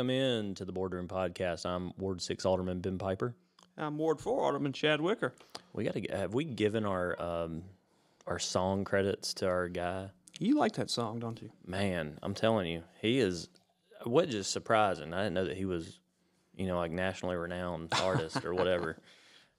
Welcome 0.00 0.16
in 0.16 0.54
to 0.54 0.64
the 0.64 0.72
Boardroom 0.72 1.08
Podcast. 1.08 1.66
I'm 1.66 1.92
Ward 1.98 2.22
Six 2.22 2.46
Alderman 2.46 2.80
Ben 2.80 2.96
Piper. 2.96 3.34
I'm 3.76 3.98
Ward 3.98 4.18
Four 4.18 4.42
Alderman 4.46 4.72
Chad 4.72 4.98
Wicker. 4.98 5.34
We 5.74 5.84
got 5.84 5.92
to 5.92 6.00
have 6.16 6.32
we 6.32 6.44
given 6.44 6.86
our 6.86 7.20
um, 7.20 7.64
our 8.26 8.38
song 8.38 8.84
credits 8.84 9.34
to 9.34 9.46
our 9.46 9.68
guy? 9.68 10.08
You 10.38 10.56
like 10.56 10.72
that 10.76 10.88
song, 10.88 11.18
don't 11.18 11.42
you? 11.42 11.50
Man, 11.66 12.18
I'm 12.22 12.32
telling 12.32 12.66
you, 12.66 12.82
he 13.02 13.18
is. 13.18 13.50
What 14.04 14.30
just 14.30 14.52
surprising? 14.52 15.12
I 15.12 15.18
didn't 15.18 15.34
know 15.34 15.44
that 15.44 15.58
he 15.58 15.66
was, 15.66 16.00
you 16.56 16.66
know, 16.66 16.78
like 16.78 16.92
nationally 16.92 17.36
renowned 17.36 17.92
artist 18.02 18.42
or 18.42 18.54
whatever. 18.54 18.96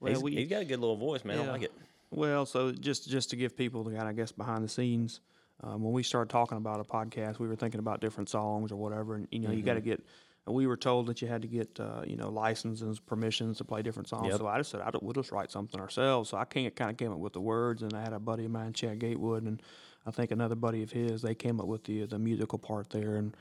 Well, 0.00 0.12
he's, 0.12 0.22
we- 0.24 0.34
he's 0.34 0.48
got 0.48 0.62
a 0.62 0.64
good 0.64 0.80
little 0.80 0.96
voice, 0.96 1.24
man. 1.24 1.38
I 1.38 1.52
like 1.52 1.62
it. 1.62 1.72
Well, 2.10 2.46
so 2.46 2.72
just 2.72 3.08
just 3.08 3.30
to 3.30 3.36
give 3.36 3.56
people 3.56 3.84
the 3.84 3.92
kind, 3.94 4.08
I 4.08 4.12
guess, 4.12 4.32
behind 4.32 4.64
the 4.64 4.68
scenes. 4.68 5.20
Um, 5.62 5.84
when 5.84 5.92
we 5.92 6.02
started 6.02 6.30
talking 6.30 6.58
about 6.58 6.80
a 6.80 6.84
podcast, 6.84 7.38
we 7.38 7.46
were 7.46 7.54
thinking 7.54 7.78
about 7.78 8.00
different 8.00 8.28
songs 8.28 8.72
or 8.72 8.76
whatever, 8.76 9.14
and 9.14 9.28
you 9.30 9.38
know, 9.38 9.52
you 9.52 9.62
got 9.62 9.74
to 9.74 9.80
get. 9.80 10.02
We 10.46 10.66
were 10.66 10.76
told 10.76 11.06
that 11.06 11.22
you 11.22 11.28
had 11.28 11.42
to 11.42 11.48
get, 11.48 11.78
uh, 11.78 12.02
you 12.04 12.16
know, 12.16 12.28
licenses, 12.28 12.98
permissions 12.98 13.58
to 13.58 13.64
play 13.64 13.82
different 13.82 14.08
songs. 14.08 14.28
Yep. 14.28 14.38
So 14.38 14.46
I 14.48 14.58
just 14.58 14.70
said, 14.70 14.80
I 14.80 14.90
we'll 15.00 15.12
just 15.12 15.30
write 15.30 15.52
something 15.52 15.80
ourselves. 15.80 16.30
So 16.30 16.36
I 16.36 16.44
kind 16.44 16.66
of 16.66 16.96
came 16.96 17.12
up 17.12 17.18
with 17.18 17.32
the 17.32 17.40
words, 17.40 17.82
and 17.82 17.94
I 17.94 18.02
had 18.02 18.12
a 18.12 18.18
buddy 18.18 18.44
of 18.46 18.50
mine, 18.50 18.72
Chad 18.72 18.98
Gatewood, 18.98 19.44
and 19.44 19.62
I 20.04 20.10
think 20.10 20.32
another 20.32 20.56
buddy 20.56 20.82
of 20.82 20.90
his. 20.90 21.22
They 21.22 21.36
came 21.36 21.60
up 21.60 21.66
with 21.66 21.84
the 21.84 22.06
the 22.06 22.18
musical 22.18 22.58
part 22.58 22.90
there, 22.90 23.16
and 23.16 23.36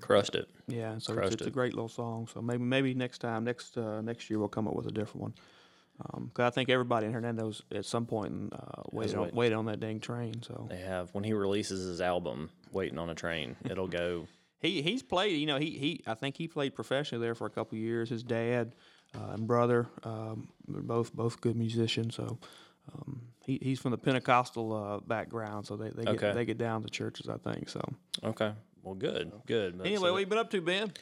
Crushed 0.00 0.34
it. 0.34 0.48
Yeah, 0.66 0.98
so 0.98 1.16
it's, 1.18 1.34
it's 1.34 1.46
a 1.46 1.50
great 1.50 1.74
little 1.74 1.88
song. 1.88 2.28
So 2.32 2.42
maybe 2.42 2.62
maybe 2.62 2.94
next 2.94 3.18
time, 3.18 3.44
next 3.44 3.76
uh, 3.76 4.00
next 4.00 4.28
year, 4.30 4.38
we'll 4.38 4.48
come 4.48 4.66
up 4.66 4.74
with 4.74 4.86
a 4.86 4.92
different 4.92 5.22
one. 5.22 5.34
Because 6.24 6.46
I 6.46 6.50
think 6.50 6.70
everybody 6.70 7.06
in 7.06 7.12
Hernando's 7.12 7.62
at 7.70 7.84
some 7.84 8.06
point 8.06 8.54
uh, 8.54 8.82
waited 8.90 9.16
on, 9.16 9.30
waited 9.32 9.54
on 9.54 9.66
that 9.66 9.80
dang 9.80 10.00
train. 10.00 10.42
So 10.42 10.66
They 10.70 10.78
have 10.78 11.10
when 11.12 11.24
he 11.24 11.34
releases 11.34 11.86
his 11.86 12.00
album, 12.00 12.50
"Waiting 12.72 12.98
on 12.98 13.10
a 13.10 13.14
Train." 13.14 13.56
It'll 13.68 13.86
go. 13.88 14.26
He 14.60 14.82
he's 14.82 15.02
played. 15.02 15.38
You 15.38 15.46
know, 15.46 15.58
he 15.58 15.70
he 15.70 16.02
I 16.06 16.14
think 16.14 16.36
he 16.36 16.46
played 16.48 16.74
professionally 16.74 17.24
there 17.24 17.34
for 17.34 17.46
a 17.46 17.50
couple 17.50 17.76
of 17.76 17.82
years. 17.82 18.08
His 18.10 18.22
dad 18.22 18.74
uh, 19.14 19.32
and 19.32 19.46
brother, 19.46 19.88
um, 20.04 20.48
they're 20.68 20.82
both 20.82 21.12
both 21.14 21.40
good 21.40 21.56
musicians. 21.56 22.14
So. 22.16 22.38
Um, 22.92 23.20
he, 23.44 23.58
he's 23.62 23.78
from 23.78 23.92
the 23.92 23.98
Pentecostal 23.98 24.72
uh, 24.72 24.98
background, 25.06 25.66
so 25.66 25.76
they, 25.76 25.90
they 25.90 26.02
get 26.04 26.14
Okay. 26.14 26.32
they 26.32 26.44
get 26.44 26.58
down 26.58 26.82
to 26.82 26.88
churches, 26.88 27.28
I 27.28 27.36
think. 27.36 27.68
So 27.68 27.80
Okay. 28.24 28.52
Well, 28.82 28.94
good, 28.94 29.30
good. 29.46 29.80
Anyway, 29.80 29.96
so- 30.06 30.12
what 30.12 30.18
you 30.18 30.26
been 30.26 30.38
up 30.38 30.50
to, 30.50 30.60
Ben? 30.60 30.92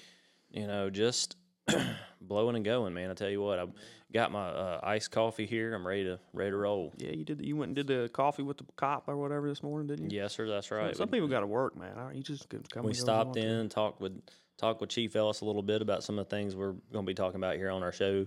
you 0.50 0.66
know, 0.66 0.90
just 0.90 1.36
blowing 2.20 2.56
and 2.56 2.64
going, 2.64 2.94
man. 2.94 3.10
I 3.10 3.14
tell 3.14 3.28
you 3.30 3.40
what, 3.40 3.58
I 3.58 3.66
got 4.12 4.32
my 4.32 4.48
uh, 4.48 4.80
iced 4.82 5.10
coffee 5.10 5.46
here. 5.46 5.74
I'm 5.74 5.86
ready 5.86 6.04
to 6.04 6.18
ready 6.32 6.50
to 6.50 6.56
roll. 6.56 6.92
Yeah, 6.98 7.12
you 7.12 7.24
did. 7.24 7.44
You 7.44 7.56
went 7.56 7.70
and 7.70 7.76
did 7.76 7.86
the 7.86 8.08
coffee 8.12 8.42
with 8.42 8.58
the 8.58 8.64
cop 8.76 9.08
or 9.08 9.16
whatever 9.16 9.48
this 9.48 9.62
morning, 9.62 9.86
didn't 9.86 10.10
you? 10.10 10.20
Yes, 10.20 10.34
sir. 10.34 10.48
That's 10.48 10.70
right. 10.70 10.96
Some 10.96 11.08
We- 11.10 11.18
people 11.18 11.28
got 11.28 11.40
to 11.40 11.46
work, 11.46 11.76
man. 11.76 11.96
You 12.14 12.22
just 12.22 12.48
come. 12.48 12.60
we 12.60 12.78
and 12.78 12.84
go 12.84 12.90
as 12.90 12.96
you 12.96 13.00
stopped 13.02 13.36
in, 13.36 13.68
talked 13.68 14.00
with 14.00 14.20
talked 14.58 14.80
with 14.80 14.90
Chief 14.90 15.14
Ellis 15.14 15.40
a 15.40 15.44
little 15.44 15.62
bit 15.62 15.82
about 15.82 16.02
some 16.02 16.18
of 16.18 16.28
the 16.28 16.36
things 16.36 16.54
we're 16.56 16.72
going 16.92 17.04
to 17.04 17.10
be 17.10 17.14
talking 17.14 17.36
about 17.36 17.56
here 17.56 17.70
on 17.70 17.82
our 17.82 17.92
show. 17.92 18.26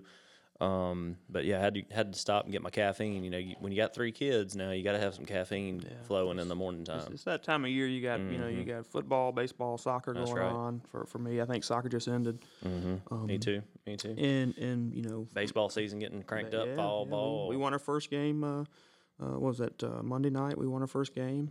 Um, 0.61 1.17
but 1.27 1.43
yeah, 1.45 1.57
I 1.57 1.61
had 1.61 1.73
to 1.73 1.83
had 1.91 2.13
to 2.13 2.19
stop 2.19 2.43
and 2.43 2.51
get 2.51 2.61
my 2.61 2.69
caffeine. 2.69 3.23
You 3.23 3.31
know, 3.31 3.37
you, 3.39 3.55
when 3.59 3.71
you 3.71 3.77
got 3.81 3.95
three 3.95 4.11
kids 4.11 4.55
now, 4.55 4.69
you 4.71 4.83
got 4.83 4.91
to 4.91 4.99
have 4.99 5.15
some 5.15 5.25
caffeine 5.25 5.83
flowing 6.03 6.37
in 6.37 6.47
the 6.47 6.55
morning 6.55 6.85
time. 6.85 7.01
It's 7.11 7.23
that 7.23 7.41
time 7.43 7.66
of 7.66 7.72
year. 7.72 7.88
You 7.88 8.01
got 8.01 8.19
you 8.19 8.38
know 8.38 8.47
you 8.47 8.63
got 8.63 8.85
football, 8.85 9.31
baseball, 9.31 9.77
soccer 9.79 10.13
going 10.13 10.27
Mm-hmm. 10.27 10.35
right. 10.38 10.51
on. 10.51 10.81
For 10.91 11.05
for 11.07 11.17
me, 11.17 11.41
I 11.41 11.45
think 11.45 11.63
soccer 11.63 11.89
just 11.89 12.07
ended. 12.07 12.39
me 12.63 13.38
too. 13.39 13.63
Me 13.88 13.97
too. 13.97 14.16
And 14.17 14.55
and 14.57 14.94
you 14.94 15.01
know 15.01 15.27
Baseball 15.33 15.69
season 15.69 15.97
getting 16.00 16.21
cranked 16.21 16.53
up. 16.53 16.67
fall 16.75 17.00
yeah, 17.00 17.05
we- 17.05 17.09
ball. 17.09 17.47
We, 17.50 17.57
won 17.57 17.73
our 17.73 17.79
first 17.79 18.11
game. 18.11 18.44
Uh, 18.44 18.61
uh, 19.19 19.33
what 19.39 19.41
was 19.41 19.57
that 19.59 19.83
uh, 19.83 20.01
Monday 20.03 20.29
night? 20.29 20.57
We 20.57 20.67
won 20.67 20.81
our 20.81 20.88
first 20.88 21.16
game. 21.16 21.50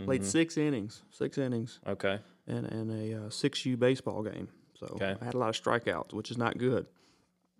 Uh, 0.00 0.04
played 0.04 0.24
six 0.24 0.56
innings, 0.56 1.02
six 1.10 1.38
innings, 1.38 1.80
okay. 1.88 2.20
and 2.46 2.66
and 2.66 2.90
a 2.90 3.26
uh, 3.26 3.30
six 3.30 3.66
U 3.66 3.76
baseball 3.76 4.22
game. 4.22 4.48
So 4.78 4.86
Okay. 4.92 5.16
I 5.20 5.24
had 5.24 5.34
a 5.34 5.38
lot 5.38 5.48
of 5.48 5.60
strikeouts, 5.60 6.12
which 6.12 6.30
is 6.30 6.38
not 6.38 6.56
good. 6.56 6.86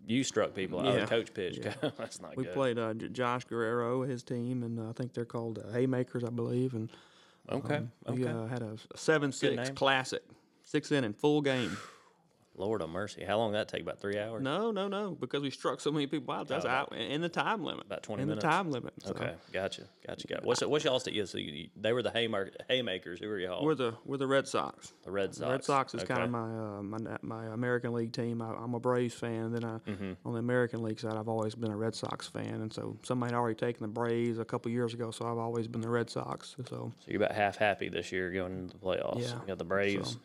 You 0.09 0.25
struck 0.25 0.55
people 0.55 0.81
out. 0.81 0.95
Yeah. 0.95 1.05
Coach 1.05 1.35
pitched. 1.35 1.63
That's 1.99 2.19
not 2.23 2.35
We 2.35 2.45
good. 2.45 2.55
played 2.55 2.79
uh, 2.79 2.95
Josh 2.95 3.45
Guerrero, 3.45 4.03
his 4.03 4.23
team, 4.23 4.63
and 4.63 4.81
uh, 4.81 4.89
I 4.89 4.93
think 4.93 5.13
they're 5.13 5.27
called 5.27 5.59
uh, 5.59 5.71
Haymakers, 5.71 6.25
I 6.25 6.31
believe. 6.31 6.73
And 6.73 6.89
okay. 7.53 7.83
we 8.09 8.25
okay. 8.25 8.33
uh, 8.33 8.47
had 8.47 8.63
a 8.63 8.77
seven 8.97 9.33
six 9.33 9.69
classic, 9.71 10.23
six 10.65 10.91
inning 10.93 11.13
full 11.13 11.43
game. 11.43 11.77
Lord 12.59 12.83
of 12.83 12.91
mercy. 12.91 13.25
How 13.25 13.39
long 13.39 13.53
did 13.53 13.59
that 13.61 13.69
take? 13.69 13.83
About 13.83 14.01
three 14.01 14.19
hours? 14.19 14.43
No, 14.43 14.71
no, 14.71 14.89
no, 14.89 15.13
because 15.19 15.43
we 15.43 15.51
struck 15.51 15.81
so 15.81 15.91
many 15.93 16.07
people 16.07 16.35
out. 16.35 16.49
That's 16.49 16.65
Oh, 16.65 16.69
out 16.69 16.93
in 16.95 17.21
the 17.21 17.29
time 17.29 17.63
limit. 17.65 17.87
about 17.87 18.03
20 18.03 18.23
in 18.23 18.29
minutes? 18.29 18.45
the 18.45 18.51
time 18.51 18.71
limit. 18.71 18.93
So 19.03 19.11
Okay, 19.11 19.33
gotcha, 19.53 19.83
gotcha, 20.07 20.27
gotcha. 20.27 20.47
What's 20.47 20.61
what's 20.63 20.85
y'all's? 20.85 21.07
Yeah, 21.09 21.25
so 21.25 21.39
you, 21.39 21.69
they 21.77 21.93
were 21.93 22.03
the 22.03 22.11
haymark, 22.11 22.51
haymakers. 22.69 23.21
Who 23.21 23.29
were 23.29 23.39
y'all? 23.39 23.65
We're 23.65 23.75
the 23.75 23.95
we're 24.05 24.17
the 24.17 24.27
Red 24.27 24.49
Sox. 24.49 24.93
the 25.05 25.11
Red 25.11 25.35
Sox. 25.35 25.39
The 25.47 25.51
Red 25.51 25.65
Sox 25.65 25.95
is 25.95 26.05
kind 26.05 26.23
of 26.23 26.31
my, 26.31 26.39
uh, 26.41 26.83
my 26.83 26.99
my 27.23 27.47
American 27.55 27.93
League 27.93 28.13
team. 28.13 28.43
I, 28.43 28.53
I'm 28.55 28.75
a 28.75 28.81
Braves 28.81 29.15
fan. 29.15 29.53
Then 29.53 29.65
I 29.65 29.79
Mm-hmm. 29.87 30.13
on 30.25 30.33
the 30.33 30.39
American 30.41 30.83
League 30.83 30.99
side, 31.01 31.15
I've 31.17 31.29
always 31.29 31.55
been 31.55 31.71
a 31.71 31.77
Red 31.77 31.95
Sox 31.95 32.27
fan. 32.27 32.61
And 32.61 32.73
so 32.73 32.97
somebody 33.03 33.33
had 33.33 33.39
already 33.39 33.55
taken 33.55 33.83
the 33.83 33.89
Braves 33.89 34.39
a 34.39 34.45
couple 34.45 34.71
years 34.71 34.93
ago, 34.95 35.11
so 35.11 35.25
I've 35.31 35.39
always 35.39 35.67
been 35.69 35.81
the 35.81 35.89
Red 35.89 36.11
Sox. 36.11 36.57
So 36.59 36.65
So 36.69 36.93
you're 37.07 37.23
about 37.23 37.35
half 37.37 37.57
happy 37.57 37.89
this 37.89 38.11
year 38.13 38.31
going 38.33 38.59
into 38.59 38.77
the 38.77 38.85
playoffs. 38.85 39.21
Yeah, 39.23 39.35
You 39.41 39.47
got 39.47 39.59
the 39.59 39.65
Braves 39.65 40.13
so- 40.13 40.19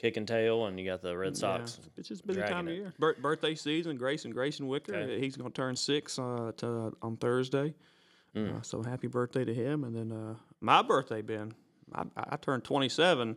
kicking 0.00 0.24
tail, 0.24 0.66
and 0.66 0.78
you 0.80 0.86
got 0.86 1.02
the 1.02 1.16
Red 1.16 1.34
yeah, 1.34 1.40
Sox. 1.40 1.78
it's 1.96 2.08
just 2.08 2.26
busy 2.26 2.40
time 2.40 2.68
of 2.68 2.74
year. 2.74 2.94
Bir- 2.98 3.16
birthday 3.20 3.54
season, 3.54 3.96
Grayson 3.96 4.30
Grayson 4.30 4.66
Wicker. 4.66 4.94
Okay. 4.94 5.20
He's 5.20 5.36
going 5.36 5.50
to 5.50 5.54
turn 5.54 5.76
six 5.76 6.18
uh, 6.18 6.52
to, 6.58 6.96
on 7.02 7.16
Thursday. 7.18 7.74
Mm. 8.34 8.58
Uh, 8.58 8.62
so 8.62 8.82
happy 8.82 9.08
birthday 9.08 9.44
to 9.44 9.52
him. 9.52 9.84
And 9.84 9.94
then 9.94 10.12
uh, 10.12 10.34
my 10.60 10.82
birthday, 10.82 11.22
Ben. 11.22 11.52
I, 11.94 12.04
I 12.16 12.36
turned 12.36 12.64
27 12.64 13.36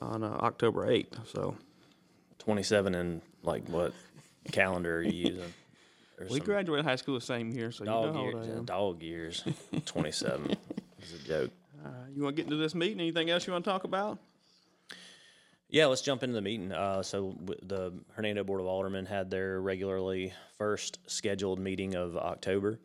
on 0.00 0.24
uh, 0.24 0.26
October 0.26 0.86
8th. 0.86 1.26
So 1.30 1.54
27 2.38 2.94
and 2.94 3.20
like 3.42 3.68
what 3.68 3.92
calendar 4.52 4.98
are 4.98 5.02
you 5.02 5.28
using? 5.28 5.54
We 6.30 6.40
graduated 6.40 6.84
high 6.84 6.96
school 6.96 7.14
the 7.14 7.20
same 7.20 7.50
year. 7.50 7.70
So 7.72 7.84
dog 7.84 8.06
you 8.06 8.12
know 8.12 8.24
years. 8.24 8.46
Yeah, 8.48 8.60
dog 8.64 9.02
years. 9.02 9.44
27 9.84 10.56
is 11.02 11.14
a 11.14 11.28
joke. 11.28 11.50
Uh, 11.84 11.88
you 12.14 12.22
want 12.22 12.36
to 12.36 12.42
get 12.42 12.50
into 12.50 12.62
this 12.62 12.74
meeting? 12.74 13.00
Anything 13.00 13.30
else 13.30 13.46
you 13.46 13.52
want 13.52 13.64
to 13.64 13.70
talk 13.70 13.84
about? 13.84 14.18
Yeah, 15.70 15.86
let's 15.86 16.02
jump 16.02 16.22
into 16.24 16.34
the 16.34 16.42
meeting. 16.42 16.72
Uh, 16.72 17.02
so 17.02 17.30
w- 17.32 17.60
the 17.62 17.92
Hernando 18.12 18.42
Board 18.42 18.60
of 18.60 18.66
Aldermen 18.66 19.06
had 19.06 19.30
their 19.30 19.60
regularly 19.60 20.32
first 20.58 20.98
scheduled 21.06 21.60
meeting 21.60 21.94
of 21.94 22.16
October 22.16 22.80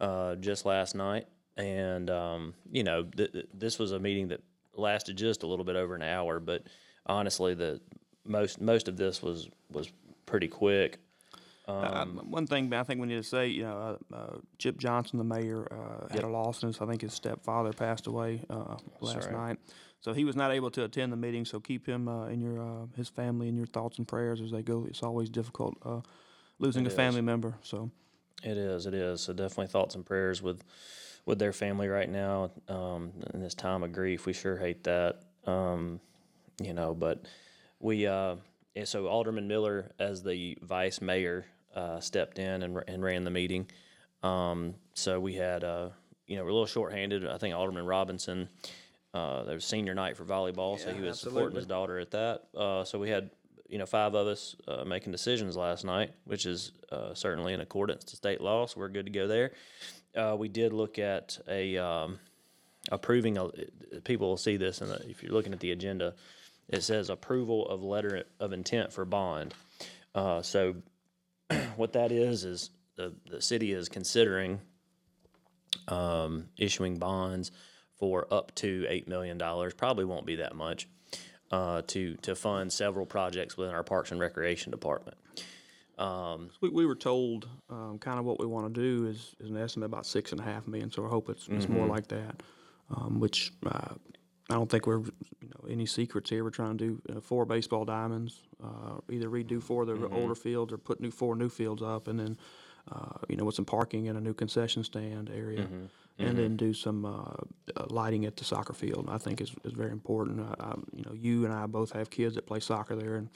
uh, 0.00 0.36
just 0.36 0.64
last 0.64 0.94
night, 0.94 1.26
and 1.56 2.08
um, 2.08 2.54
you 2.70 2.84
know 2.84 3.02
th- 3.02 3.32
th- 3.32 3.48
this 3.52 3.78
was 3.78 3.90
a 3.92 3.98
meeting 3.98 4.28
that 4.28 4.40
lasted 4.74 5.16
just 5.16 5.42
a 5.42 5.46
little 5.46 5.64
bit 5.64 5.74
over 5.74 5.96
an 5.96 6.02
hour, 6.02 6.38
but 6.38 6.62
honestly, 7.06 7.54
the 7.54 7.80
most 8.24 8.60
most 8.60 8.86
of 8.86 8.96
this 8.96 9.20
was 9.20 9.48
was 9.70 9.90
pretty 10.24 10.48
quick. 10.48 11.00
Uh, 11.68 12.06
one 12.06 12.46
thing 12.46 12.72
I 12.72 12.82
think 12.82 12.98
we 12.98 13.06
need 13.06 13.16
to 13.16 13.22
say, 13.22 13.48
you 13.48 13.64
know, 13.64 13.98
uh, 14.12 14.16
uh, 14.16 14.38
Chip 14.56 14.78
Johnson, 14.78 15.18
the 15.18 15.24
mayor, 15.24 15.68
uh, 15.70 16.12
had 16.12 16.24
a 16.24 16.28
loss, 16.28 16.62
and 16.62 16.76
I 16.80 16.86
think 16.86 17.02
his 17.02 17.12
stepfather 17.12 17.74
passed 17.74 18.06
away 18.06 18.40
uh, 18.48 18.76
last 19.00 19.26
right. 19.26 19.32
night. 19.32 19.58
So 20.00 20.14
he 20.14 20.24
was 20.24 20.34
not 20.34 20.50
able 20.50 20.70
to 20.70 20.84
attend 20.84 21.12
the 21.12 21.16
meeting. 21.16 21.44
So 21.44 21.60
keep 21.60 21.86
him 21.86 22.08
uh, 22.08 22.28
in 22.28 22.40
your 22.40 22.62
uh, 22.62 22.86
his 22.96 23.08
family 23.08 23.48
in 23.48 23.56
your 23.56 23.66
thoughts 23.66 23.98
and 23.98 24.08
prayers 24.08 24.40
as 24.40 24.50
they 24.50 24.62
go. 24.62 24.86
It's 24.88 25.02
always 25.02 25.28
difficult 25.28 25.76
uh, 25.84 26.00
losing 26.58 26.86
a 26.86 26.88
is. 26.88 26.94
family 26.94 27.20
member. 27.20 27.54
So 27.62 27.90
It 28.42 28.56
is. 28.56 28.86
It 28.86 28.94
is. 28.94 29.20
So 29.20 29.34
definitely 29.34 29.66
thoughts 29.66 29.94
and 29.94 30.06
prayers 30.06 30.40
with 30.40 30.64
with 31.26 31.38
their 31.38 31.52
family 31.52 31.88
right 31.88 32.08
now 32.08 32.50
um, 32.68 33.12
in 33.34 33.42
this 33.42 33.54
time 33.54 33.82
of 33.82 33.92
grief. 33.92 34.24
We 34.24 34.32
sure 34.32 34.56
hate 34.56 34.84
that. 34.84 35.20
Um, 35.46 36.00
you 36.62 36.72
know, 36.72 36.94
but 36.94 37.26
we 37.78 38.06
uh, 38.06 38.36
so 38.84 39.06
Alderman 39.06 39.48
Miller 39.48 39.92
as 39.98 40.22
the 40.22 40.56
vice 40.62 41.02
mayor 41.02 41.44
uh, 41.78 42.00
stepped 42.00 42.38
in 42.38 42.62
and, 42.62 42.82
and 42.88 43.02
ran 43.02 43.24
the 43.24 43.30
meeting. 43.30 43.68
Um, 44.22 44.74
so 44.94 45.20
we 45.20 45.34
had 45.34 45.62
uh, 45.62 45.90
you 46.26 46.36
know 46.36 46.42
we're 46.42 46.50
a 46.50 46.52
little 46.52 46.66
shorthanded. 46.66 47.26
I 47.26 47.38
think 47.38 47.54
Alderman 47.54 47.86
Robinson. 47.86 48.48
Uh, 49.14 49.42
there 49.44 49.54
was 49.54 49.64
senior 49.64 49.94
night 49.94 50.16
for 50.16 50.24
volleyball, 50.24 50.78
so 50.78 50.92
he 50.92 51.00
was 51.00 51.18
supporting 51.18 51.56
his 51.56 51.66
daughter 51.66 51.98
at 51.98 52.10
that. 52.10 52.42
Uh, 52.54 52.84
so 52.84 52.98
we 52.98 53.08
had 53.08 53.30
you 53.68 53.78
know 53.78 53.86
five 53.86 54.14
of 54.14 54.26
us 54.26 54.54
uh, 54.66 54.84
making 54.84 55.12
decisions 55.12 55.56
last 55.56 55.84
night, 55.84 56.12
which 56.24 56.44
is 56.44 56.72
uh, 56.92 57.14
certainly 57.14 57.54
in 57.54 57.60
accordance 57.60 58.04
to 58.04 58.16
state 58.16 58.40
law. 58.40 58.66
So 58.66 58.80
we're 58.80 58.88
good 58.88 59.06
to 59.06 59.12
go 59.12 59.26
there. 59.26 59.52
Uh, 60.14 60.36
we 60.38 60.48
did 60.48 60.72
look 60.72 60.98
at 60.98 61.38
a 61.48 61.78
um, 61.78 62.18
approving. 62.92 63.38
A, 63.38 63.48
people 64.04 64.28
will 64.28 64.36
see 64.36 64.56
this, 64.56 64.82
and 64.82 64.92
if 65.06 65.22
you're 65.22 65.32
looking 65.32 65.52
at 65.54 65.60
the 65.60 65.72
agenda, 65.72 66.14
it 66.68 66.82
says 66.82 67.08
approval 67.08 67.66
of 67.68 67.82
letter 67.82 68.24
of 68.40 68.52
intent 68.52 68.92
for 68.92 69.04
bond. 69.04 69.54
Uh, 70.14 70.42
so 70.42 70.74
what 71.78 71.92
that 71.94 72.12
is 72.12 72.44
is 72.44 72.70
the 72.96 73.14
the 73.30 73.40
city 73.40 73.72
is 73.72 73.88
considering 73.88 74.60
um, 75.86 76.48
issuing 76.58 76.98
bonds 76.98 77.50
for 77.98 78.26
up 78.32 78.54
to 78.56 78.86
eight 78.88 79.08
million 79.08 79.38
dollars. 79.38 79.74
Probably 79.74 80.04
won't 80.04 80.26
be 80.26 80.36
that 80.36 80.54
much 80.54 80.88
uh, 81.50 81.82
to 81.88 82.14
to 82.16 82.34
fund 82.34 82.72
several 82.72 83.06
projects 83.06 83.56
within 83.56 83.74
our 83.74 83.82
Parks 83.84 84.10
and 84.10 84.20
Recreation 84.20 84.70
Department. 84.70 85.16
we, 86.60 86.68
we 86.68 86.86
were 86.86 86.94
told 86.94 87.48
um, 87.70 87.98
kind 87.98 88.20
of 88.20 88.24
what 88.24 88.38
we 88.38 88.46
want 88.46 88.72
to 88.72 88.80
do 88.80 89.06
is, 89.06 89.34
is 89.40 89.50
an 89.50 89.56
estimate 89.56 89.86
about 89.86 90.06
six 90.06 90.30
and 90.30 90.40
a 90.40 90.44
half 90.44 90.66
million. 90.68 90.92
So 90.92 91.04
I 91.04 91.08
hope 91.08 91.28
it's, 91.28 91.48
it's 91.48 91.68
more 91.68 91.88
like 91.88 92.06
that, 92.08 92.40
um, 92.94 93.18
which 93.18 93.52
uh, 93.66 93.94
I 94.48 94.54
don't 94.54 94.70
think 94.70 94.86
we're 94.86 95.02
any 95.68 95.86
secrets 95.86 96.30
here. 96.30 96.44
We're 96.44 96.50
trying 96.50 96.78
to 96.78 96.84
do 97.06 97.16
uh, 97.16 97.20
four 97.20 97.44
baseball 97.44 97.84
diamonds, 97.84 98.40
uh, 98.62 98.98
either 99.10 99.28
redo 99.28 99.62
four 99.62 99.82
of 99.82 99.88
the 99.88 99.94
Mm-hmm. 99.94 100.14
older 100.16 100.34
fields 100.34 100.72
or 100.72 100.78
put 100.78 101.00
new 101.00 101.10
four 101.10 101.36
new 101.36 101.48
fields 101.48 101.82
up, 101.82 102.08
and 102.08 102.18
then 102.18 102.36
uh, 102.90 103.18
you 103.28 103.36
know 103.36 103.44
with 103.44 103.54
some 103.54 103.64
parking 103.64 104.08
and 104.08 104.16
a 104.18 104.20
new 104.20 104.34
concession 104.34 104.82
stand 104.84 105.30
area, 105.30 105.62
Mm-hmm. 105.62 105.86
and 106.26 106.38
then 106.38 106.56
do 106.56 106.72
some 106.72 107.04
uh, 107.04 107.10
uh, 107.76 107.86
lighting 107.90 108.24
at 108.24 108.36
the 108.36 108.44
soccer 108.44 108.72
field. 108.72 109.08
I 109.10 109.18
think 109.18 109.40
is 109.40 109.52
is 109.64 109.72
very 109.72 109.90
important. 109.92 110.40
I, 110.40 110.54
I, 110.64 110.74
you 110.94 111.04
know, 111.04 111.12
you 111.14 111.44
and 111.44 111.52
I 111.54 111.66
both 111.66 111.92
have 111.92 112.10
kids 112.10 112.34
that 112.36 112.46
play 112.46 112.60
soccer 112.60 112.96
there, 112.96 113.16
and 113.16 113.28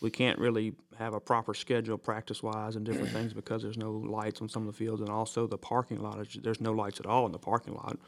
we 0.00 0.10
can't 0.10 0.38
really 0.38 0.74
have 0.98 1.14
a 1.14 1.20
proper 1.20 1.54
schedule 1.54 1.98
practice 1.98 2.42
wise 2.42 2.76
and 2.76 2.84
different 2.86 3.10
things 3.18 3.32
because 3.32 3.62
there's 3.62 3.76
no 3.78 3.92
lights 3.92 4.40
on 4.40 4.48
some 4.48 4.66
of 4.66 4.72
the 4.72 4.84
fields, 4.84 5.00
and 5.00 5.10
also 5.10 5.46
the 5.46 5.58
parking 5.58 6.00
lot. 6.02 6.18
is- 6.20 6.38
There's 6.42 6.60
no 6.60 6.72
lights 6.72 7.00
at 7.00 7.06
all 7.06 7.26
in 7.26 7.32
the 7.32 7.38
parking 7.38 7.74
lot. 7.74 7.98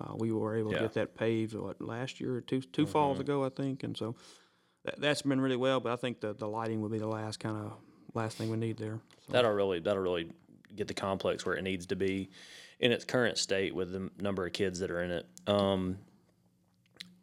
Uh, 0.00 0.14
we 0.16 0.32
were 0.32 0.56
able 0.56 0.72
Yeah. 0.72 0.78
to 0.78 0.84
get 0.84 0.94
that 0.94 1.14
paved 1.14 1.54
what, 1.54 1.80
last 1.80 2.20
year 2.20 2.36
or 2.36 2.40
two 2.40 2.60
two 2.60 2.86
falls 2.86 3.20
ago, 3.20 3.44
I 3.44 3.50
think, 3.50 3.82
and 3.82 3.96
so 3.96 4.14
that, 4.84 5.00
that's 5.00 5.22
been 5.22 5.40
really 5.40 5.56
well. 5.56 5.80
But 5.80 5.92
I 5.92 5.96
think 5.96 6.20
the 6.20 6.32
the 6.32 6.48
lighting 6.48 6.80
would 6.80 6.92
be 6.92 6.98
the 6.98 7.06
last 7.06 7.38
kind 7.40 7.56
of 7.56 7.72
last 8.14 8.38
thing 8.38 8.50
we 8.50 8.56
need 8.56 8.76
there. 8.78 9.00
So, 9.26 9.32
That'll 9.32 9.52
really 9.52 9.80
that'll 9.80 10.02
really 10.02 10.30
get 10.74 10.88
the 10.88 10.94
complex 10.94 11.44
where 11.44 11.56
it 11.56 11.62
needs 11.62 11.86
to 11.86 11.96
be 11.96 12.30
in 12.78 12.92
its 12.92 13.04
current 13.04 13.36
state 13.36 13.74
with 13.74 13.92
the 13.92 14.10
number 14.18 14.46
of 14.46 14.52
kids 14.52 14.78
that 14.78 14.90
are 14.90 15.02
in 15.02 15.10
it. 15.10 15.26
Um, 15.46 15.98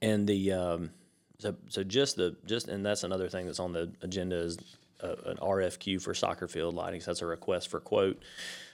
and 0.01 0.27
the 0.27 0.51
um, 0.51 0.91
so 1.39 1.55
so 1.69 1.83
just 1.83 2.15
the 2.15 2.35
just 2.45 2.67
and 2.67 2.85
that's 2.85 3.03
another 3.03 3.29
thing 3.29 3.45
that's 3.47 3.59
on 3.59 3.73
the 3.73 3.91
agenda 4.01 4.35
is 4.37 4.57
uh, 5.01 5.15
an 5.25 5.37
RFQ 5.37 6.01
for 6.01 6.13
soccer 6.13 6.47
field 6.47 6.75
lighting. 6.75 7.01
So 7.01 7.11
that's 7.11 7.21
a 7.21 7.25
request 7.25 7.69
for 7.69 7.79
quote 7.79 8.21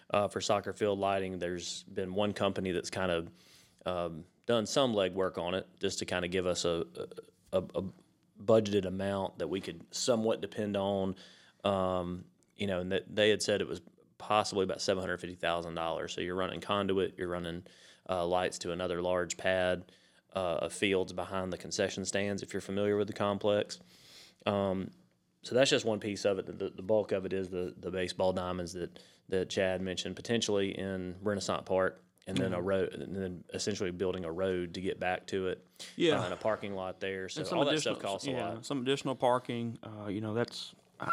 uh, 0.09 0.27
for 0.27 0.41
soccer 0.41 0.73
field 0.73 0.99
lighting. 0.99 1.39
There's 1.39 1.83
been 1.83 2.13
one 2.13 2.33
company 2.33 2.71
that's 2.71 2.89
kind 2.89 3.11
of 3.11 3.29
um, 3.85 4.24
done 4.45 4.65
some 4.65 4.94
legwork 4.94 5.38
on 5.38 5.53
it 5.53 5.68
just 5.80 6.00
to 6.00 6.06
kind 6.06 6.25
of 6.25 6.31
give 6.31 6.45
us 6.45 6.65
a, 6.65 6.85
a, 7.51 7.63
a 7.75 7.83
budgeted 8.44 8.85
amount 8.85 9.39
that 9.39 9.47
we 9.47 9.62
could 9.62 9.81
somewhat 9.91 10.41
depend 10.41 10.75
on. 10.75 11.15
Um, 11.63 12.25
you 12.56 12.68
know, 12.68 12.80
and 12.80 12.91
that 12.91 13.03
they 13.13 13.30
had 13.30 13.41
said 13.41 13.62
it 13.62 13.68
was 13.68 13.81
possibly 14.18 14.63
about 14.63 14.81
seven 14.81 15.01
hundred 15.01 15.18
fifty 15.18 15.35
thousand 15.35 15.75
dollars. 15.75 16.13
So 16.13 16.21
you're 16.21 16.35
running 16.35 16.62
conduit, 16.62 17.15
you're 17.18 17.27
running 17.27 17.63
uh, 18.09 18.25
lights 18.25 18.59
to 18.59 18.71
another 18.71 19.01
large 19.01 19.38
pad 19.38 19.85
uh, 20.35 20.57
of 20.62 20.74
fields 20.74 21.13
behind 21.13 21.51
the 21.51 21.57
concession 21.57 22.06
stands. 22.06 22.44
If 22.44 22.53
you're 22.53 22.62
familiar 22.62 22.97
with 22.97 23.07
the 23.07 23.13
complex, 23.13 23.80
um, 24.45 24.91
so 25.41 25.56
that's 25.56 25.69
just 25.69 25.85
one 25.85 26.00
piece 26.00 26.25
of 26.25 26.39
it. 26.39 26.45
The, 26.45 26.69
the 26.69 26.81
bulk 26.81 27.12
of 27.12 27.25
it 27.25 27.33
is 27.33 27.50
the 27.50 27.74
the 27.77 27.91
baseball 27.91 28.33
diamonds 28.33 28.74
that 28.74 29.00
that 29.30 29.50
Chad 29.50 29.81
mentioned, 29.81 30.15
potentially 30.15 30.77
in 30.77 31.15
Renaissance 31.21 31.63
Park, 31.65 32.01
and 32.27 32.37
then 32.37 32.53
a 32.53 32.61
road, 32.61 32.93
and 32.93 33.15
then 33.15 33.43
essentially 33.53 33.91
building 33.91 34.23
a 34.25 34.31
road 34.31 34.73
to 34.75 34.81
get 34.81 34.99
back 34.99 35.25
to 35.27 35.47
it. 35.47 35.65
Yeah. 35.97 36.19
uh, 36.19 36.23
and 36.23 36.33
a 36.33 36.37
parking 36.37 36.73
lot 36.75 36.99
there. 36.99 37.27
So 37.29 37.43
some 37.43 37.57
all 37.59 37.65
that 37.65 37.71
additional, 37.73 37.95
stuff 37.95 38.11
costs 38.11 38.27
yeah, 38.27 38.33
a 38.33 38.53
lot. 38.55 38.65
some 38.65 38.81
additional 38.81 39.15
parking. 39.15 39.77
Uh, 39.83 40.07
you 40.07 40.21
know, 40.21 40.33
that's 40.33 40.73
uh, 40.99 41.07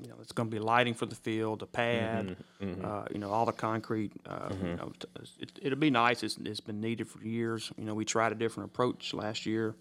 you 0.00 0.08
know, 0.08 0.16
it's 0.20 0.32
going 0.32 0.50
to 0.50 0.54
be 0.54 0.60
lighting 0.60 0.92
for 0.92 1.06
the 1.06 1.14
field, 1.14 1.60
the 1.60 1.66
pad. 1.66 2.36
Mm-hmm, 2.60 2.84
Uh, 2.84 3.04
you 3.10 3.18
know, 3.18 3.30
all 3.30 3.46
the 3.46 3.52
concrete. 3.52 4.12
Uh, 4.26 4.50
You 4.62 4.76
know, 4.76 4.92
it, 5.40 5.58
it'll 5.62 5.78
be 5.78 5.90
nice. 5.90 6.22
It's, 6.22 6.36
it's 6.44 6.60
been 6.60 6.80
needed 6.82 7.08
for 7.08 7.22
years. 7.24 7.72
You 7.78 7.84
know, 7.86 7.94
we 7.94 8.04
tried 8.04 8.32
a 8.32 8.34
different 8.34 8.70
approach 8.70 9.14
last 9.14 9.46
year. 9.46 9.74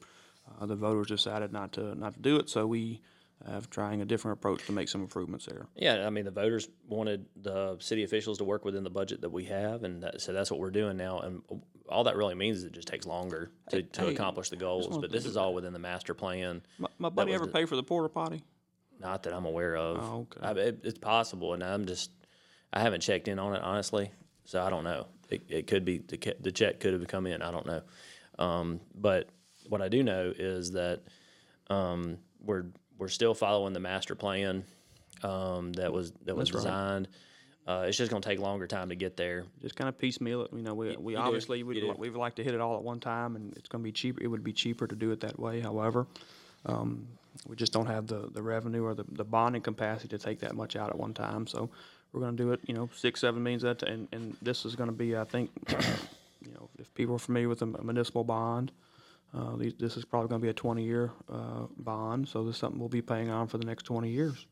Uh, 0.61 0.65
the 0.67 0.75
voters 0.75 1.07
decided 1.07 1.51
not 1.51 1.73
to 1.73 1.95
not 1.95 2.13
to 2.13 2.19
do 2.21 2.37
it, 2.37 2.49
so 2.49 2.65
we 2.65 3.01
have 3.51 3.69
trying 3.69 4.01
a 4.01 4.05
different 4.05 4.37
approach 4.39 4.65
to 4.65 4.71
make 4.71 4.89
some 4.89 5.01
improvements 5.01 5.45
there. 5.45 5.67
Yeah, 5.75 6.05
I 6.05 6.09
mean 6.09 6.25
the 6.25 6.31
voters 6.31 6.67
wanted 6.87 7.25
the 7.35 7.77
city 7.79 8.03
officials 8.03 8.37
to 8.39 8.43
work 8.43 8.65
within 8.65 8.83
the 8.83 8.89
budget 8.89 9.21
that 9.21 9.29
we 9.29 9.45
have, 9.45 9.83
and 9.83 10.03
that, 10.03 10.21
so 10.21 10.33
that's 10.33 10.49
what 10.49 10.59
we're 10.59 10.71
doing 10.71 10.97
now. 10.97 11.19
And 11.19 11.41
all 11.89 12.03
that 12.05 12.15
really 12.15 12.35
means 12.35 12.59
is 12.59 12.63
it 12.65 12.73
just 12.73 12.87
takes 12.87 13.05
longer 13.05 13.51
to, 13.69 13.83
to 13.83 14.01
hey, 14.01 14.13
accomplish 14.13 14.49
the 14.49 14.55
goals. 14.55 14.97
But 14.97 15.11
this 15.11 15.25
is 15.25 15.37
all 15.37 15.53
within 15.53 15.73
the 15.73 15.79
master 15.79 16.13
plan. 16.13 16.61
My, 16.79 16.87
my 16.97 17.09
buddy 17.09 17.33
ever 17.33 17.45
the- 17.45 17.51
pay 17.51 17.65
for 17.65 17.75
the 17.75 17.83
porta 17.83 18.09
potty? 18.09 18.41
Not 18.99 19.23
that 19.23 19.33
I'm 19.33 19.45
aware 19.45 19.75
of. 19.75 19.97
Oh, 20.01 20.27
okay. 20.31 20.39
I, 20.41 20.67
it, 20.67 20.79
it's 20.83 20.97
possible, 20.97 21.53
and 21.53 21.61
I'm 21.63 21.85
just 21.85 22.11
I 22.71 22.79
haven't 22.79 23.01
checked 23.01 23.27
in 23.27 23.39
on 23.39 23.53
it 23.53 23.61
honestly, 23.61 24.11
so 24.45 24.61
I 24.63 24.69
don't 24.69 24.85
know. 24.85 25.07
It, 25.29 25.43
it 25.49 25.67
could 25.67 25.85
be 25.85 25.99
the 25.99 26.35
the 26.39 26.51
check 26.51 26.79
could 26.79 26.93
have 26.93 27.07
come 27.07 27.27
in. 27.27 27.41
I 27.41 27.51
don't 27.51 27.65
know. 27.65 27.81
Um, 28.39 28.79
but 28.93 29.29
what 29.67 29.81
I 29.81 29.89
do 29.89 30.03
know 30.03 30.33
is 30.35 30.71
that 30.71 31.01
um, 31.69 32.17
we're 32.39 32.65
we're 32.97 33.07
still 33.07 33.33
following 33.33 33.73
the 33.73 33.79
master 33.79 34.15
plan 34.15 34.63
um, 35.23 35.73
that 35.73 35.91
was 35.91 36.11
that 36.25 36.35
was 36.35 36.49
That's 36.49 36.65
right. 36.65 36.71
designed. 36.71 37.07
Uh, 37.67 37.85
it's 37.87 37.97
just 37.97 38.11
going 38.11 38.21
to 38.21 38.29
take 38.29 38.39
longer 38.39 38.67
time 38.67 38.89
to 38.89 38.95
get 38.95 39.17
there. 39.17 39.43
Just 39.61 39.75
kind 39.75 39.89
of 39.89 39.97
piecemeal 39.97 40.43
it. 40.43 40.53
You 40.53 40.61
know, 40.61 40.75
we, 40.75 40.95
we 40.97 41.13
you 41.13 41.17
do, 41.17 41.23
obviously 41.23 41.59
you 41.59 41.65
we'd, 41.65 41.79
do. 41.79 41.95
we'd 41.97 42.13
like 42.13 42.35
to 42.35 42.43
hit 42.43 42.53
it 42.53 42.61
all 42.61 42.75
at 42.75 42.83
one 42.83 42.99
time, 42.99 43.35
and 43.35 43.57
it's 43.57 43.67
going 43.67 43.81
to 43.81 43.83
be 43.83 43.91
cheaper. 43.91 44.21
It 44.23 44.27
would 44.27 44.43
be 44.43 44.53
cheaper 44.53 44.85
to 44.85 44.95
do 44.95 45.09
it 45.09 45.21
that 45.21 45.39
way. 45.39 45.61
However, 45.61 46.05
um, 46.67 47.07
we 47.47 47.55
just 47.55 47.73
don't 47.73 47.87
have 47.87 48.05
the, 48.05 48.29
the 48.31 48.43
revenue 48.43 48.83
or 48.83 48.93
the, 48.93 49.03
the 49.09 49.23
bonding 49.23 49.63
capacity 49.63 50.09
to 50.09 50.19
take 50.19 50.41
that 50.41 50.55
much 50.55 50.75
out 50.75 50.89
at 50.89 50.97
one 50.97 51.15
time. 51.15 51.47
So 51.47 51.71
we're 52.13 52.21
going 52.21 52.37
to 52.37 52.43
do 52.43 52.51
it. 52.51 52.59
You 52.67 52.75
know, 52.75 52.87
six 52.95 53.19
seven 53.19 53.41
means 53.41 53.63
that, 53.63 53.81
and 53.81 54.07
and 54.11 54.37
this 54.43 54.63
is 54.65 54.75
going 54.75 54.89
to 54.89 54.95
be, 54.95 55.17
I 55.17 55.23
think, 55.23 55.49
uh, 55.69 55.81
you 56.41 56.51
know, 56.53 56.69
if 56.77 56.93
people 56.93 57.15
are 57.15 57.19
familiar 57.19 57.49
with 57.49 57.63
a 57.63 57.65
municipal 57.65 58.23
bond. 58.23 58.71
Uh, 59.33 59.55
these, 59.57 59.73
this 59.79 59.97
is 59.97 60.05
probably 60.05 60.29
going 60.29 60.39
to 60.39 60.45
be 60.45 60.49
a 60.49 60.53
20 60.53 60.83
year 60.83 61.11
uh, 61.31 61.65
bond, 61.77 62.27
so 62.27 62.43
this 62.43 62.55
is 62.55 62.59
something 62.59 62.79
we'll 62.79 62.89
be 62.89 63.01
paying 63.01 63.29
on 63.29 63.47
for 63.47 63.57
the 63.57 63.65
next 63.65 63.83
20 63.83 64.09
years. 64.09 64.45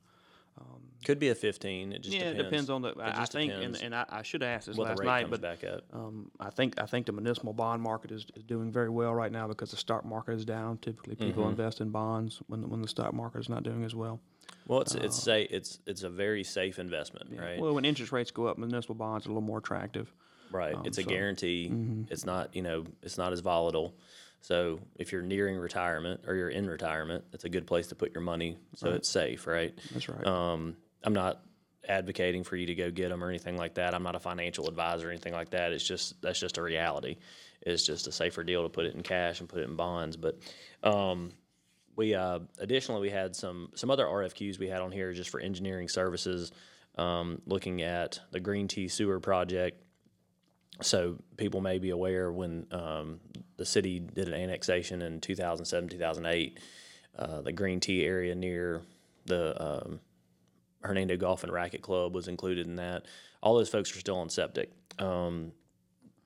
Could 1.03 1.19
be 1.19 1.29
a 1.29 1.35
15. 1.35 1.91
It 1.91 2.01
just 2.01 2.13
yeah, 2.13 2.19
depends. 2.19 2.39
it 2.39 2.43
depends 2.43 2.69
on 2.69 2.81
the. 2.81 2.93
I, 2.99 3.09
I 3.09 3.15
just 3.15 3.33
think, 3.33 3.51
and, 3.53 3.75
and 3.75 3.93
I, 3.93 4.05
I 4.09 4.21
should 4.21 4.41
have 4.41 4.51
asked 4.51 4.67
this 4.67 4.77
last 4.77 5.03
night, 5.03 5.29
but 5.29 5.43
um, 5.91 6.31
I 6.39 6.49
think 6.49 6.79
I 6.81 6.85
think 6.85 7.05
the 7.07 7.11
municipal 7.11 7.51
bond 7.53 7.81
market 7.81 8.11
is, 8.11 8.25
is 8.35 8.43
doing 8.43 8.71
very 8.71 8.89
well 8.89 9.13
right 9.13 9.31
now 9.31 9.47
because 9.47 9.71
the 9.71 9.77
stock 9.77 10.05
market 10.05 10.33
is 10.33 10.45
down. 10.45 10.77
Typically, 10.77 11.15
people 11.15 11.43
Mm-hmm. 11.43 11.51
invest 11.51 11.81
in 11.81 11.89
bonds 11.89 12.41
when 12.47 12.61
the, 12.61 12.67
when 12.67 12.81
the 12.81 12.87
stock 12.87 13.13
market 13.13 13.39
is 13.39 13.49
not 13.49 13.63
doing 13.63 13.83
as 13.83 13.95
well. 13.95 14.19
Well, 14.67 14.79
it's 14.81 14.95
it's 14.95 15.21
say 15.21 15.43
it's 15.43 15.79
it's 15.85 16.03
a 16.03 16.09
very 16.09 16.43
safe 16.43 16.79
investment, 16.79 17.37
right? 17.37 17.59
Well, 17.59 17.73
when 17.73 17.85
interest 17.85 18.11
rates 18.11 18.31
go 18.31 18.45
up, 18.45 18.57
municipal 18.57 18.95
bonds 18.95 19.25
are 19.25 19.29
a 19.29 19.33
little 19.33 19.41
more 19.45 19.57
attractive. 19.57 20.13
Right. 20.51 20.75
it's 20.85 20.99
a 20.99 21.03
so- 21.03 21.09
guarantee. 21.09 21.71
It's 22.11 22.25
not, 22.25 22.55
you 22.55 22.61
know, 22.61 22.85
it's 23.01 23.17
not 23.17 23.33
as 23.33 23.39
volatile. 23.39 23.95
So 24.43 24.81
if 24.97 25.13
you're 25.13 25.21
nearing 25.21 25.55
retirement 25.55 26.25
or 26.27 26.35
you're 26.35 26.49
in 26.49 26.69
retirement, 26.69 27.23
it's 27.31 27.45
a 27.45 27.49
good 27.49 27.65
place 27.65 27.87
to 27.87 27.95
put 27.95 28.13
your 28.13 28.21
money 28.21 28.57
so 28.75 28.89
it's 28.89 29.07
safe, 29.07 29.47
right? 29.47 29.73
That's 29.93 30.09
right. 30.09 30.27
Um, 30.27 30.75
I'm 31.01 31.13
not 31.13 31.43
advocating 31.87 32.43
for 32.43 32.57
you 32.57 32.65
to 32.65 32.75
go 32.75 32.91
get 32.91 33.07
them 33.07 33.23
or 33.23 33.29
anything 33.29 33.55
like 33.55 33.75
that. 33.75 33.95
I'm 33.95 34.03
not 34.03 34.15
a 34.15 34.19
financial 34.19 34.67
advisor 34.67 35.07
or 35.07 35.11
anything 35.11 35.31
like 35.31 35.49
that. 35.51 35.71
It's 35.71 35.83
just 35.83 36.21
that's 36.21 36.41
just 36.41 36.57
a 36.57 36.61
reality. 36.61 37.15
It's 37.61 37.85
just 37.85 38.07
a 38.07 38.11
safer 38.11 38.43
deal 38.43 38.63
to 38.63 38.69
put 38.69 38.85
it 38.85 38.95
in 38.95 39.01
cash 39.01 39.39
and 39.39 39.47
put 39.47 39.59
it 39.59 39.69
in 39.69 39.77
bonds. 39.77 40.17
But 40.17 40.37
um, 40.83 41.31
we 41.95 42.13
uh, 42.13 42.39
additionally 42.59 42.99
we 42.99 43.11
had 43.11 43.37
some 43.37 43.69
some 43.75 43.89
other 43.89 44.05
RFQs 44.05 44.59
we 44.59 44.67
had 44.67 44.81
on 44.81 44.91
here 44.91 45.13
just 45.13 45.29
for 45.29 45.39
engineering 45.39 45.87
services, 45.87 46.51
um, 46.97 47.41
looking 47.45 47.81
at 47.81 48.19
the 48.31 48.41
Green 48.41 48.67
Tea 48.67 48.89
Sewer 48.89 49.21
project. 49.21 49.81
So 50.81 51.17
people 51.37 51.61
may 51.61 51.77
be 51.77 51.91
aware 51.91 52.31
when 52.31 52.65
um, 52.71 53.19
the 53.57 53.65
city 53.65 53.99
did 53.99 54.27
an 54.27 54.33
annexation 54.33 55.01
in 55.01 55.21
2007 55.21 55.89
2008, 55.89 56.59
uh, 57.17 57.41
the 57.41 57.51
Green 57.51 57.79
Tea 57.79 58.03
area 58.03 58.33
near 58.33 58.81
the 59.25 59.61
um, 59.61 59.99
Hernando 60.81 61.15
Golf 61.15 61.43
and 61.43 61.53
Racket 61.53 61.81
Club 61.81 62.13
was 62.13 62.27
included 62.27 62.67
in 62.67 62.75
that. 62.77 63.05
All 63.41 63.55
those 63.55 63.69
folks 63.69 63.95
are 63.95 63.99
still 63.99 64.17
on 64.17 64.29
septic. 64.29 64.71
Um, 64.99 65.51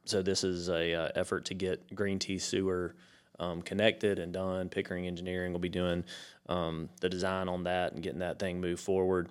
so 0.06 0.22
this 0.22 0.44
is 0.44 0.70
a 0.70 0.94
uh, 0.94 1.10
effort 1.16 1.46
to 1.46 1.54
get 1.54 1.94
Green 1.94 2.18
Tea 2.18 2.39
Sewer 2.39 2.96
um, 3.39 3.62
connected 3.62 4.20
and 4.20 4.34
done. 4.34 4.70
Pickering 4.70 5.06
Engineering 5.08 5.51
will 5.51 5.60
be 5.60 5.70
doing 5.70 6.06
um, 6.48 6.89
the 7.01 7.10
design 7.10 7.50
on 7.50 7.63
that 7.66 7.94
and 7.94 8.01
getting 8.01 8.20
that 8.20 8.39
thing 8.39 8.62
moved 8.62 8.82
forward. 8.82 9.30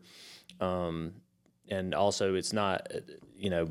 Um, 0.61 1.15
and 1.69 1.95
also, 1.95 2.35
it's 2.35 2.53
not, 2.53 2.89
you 3.37 3.51
know, 3.51 3.69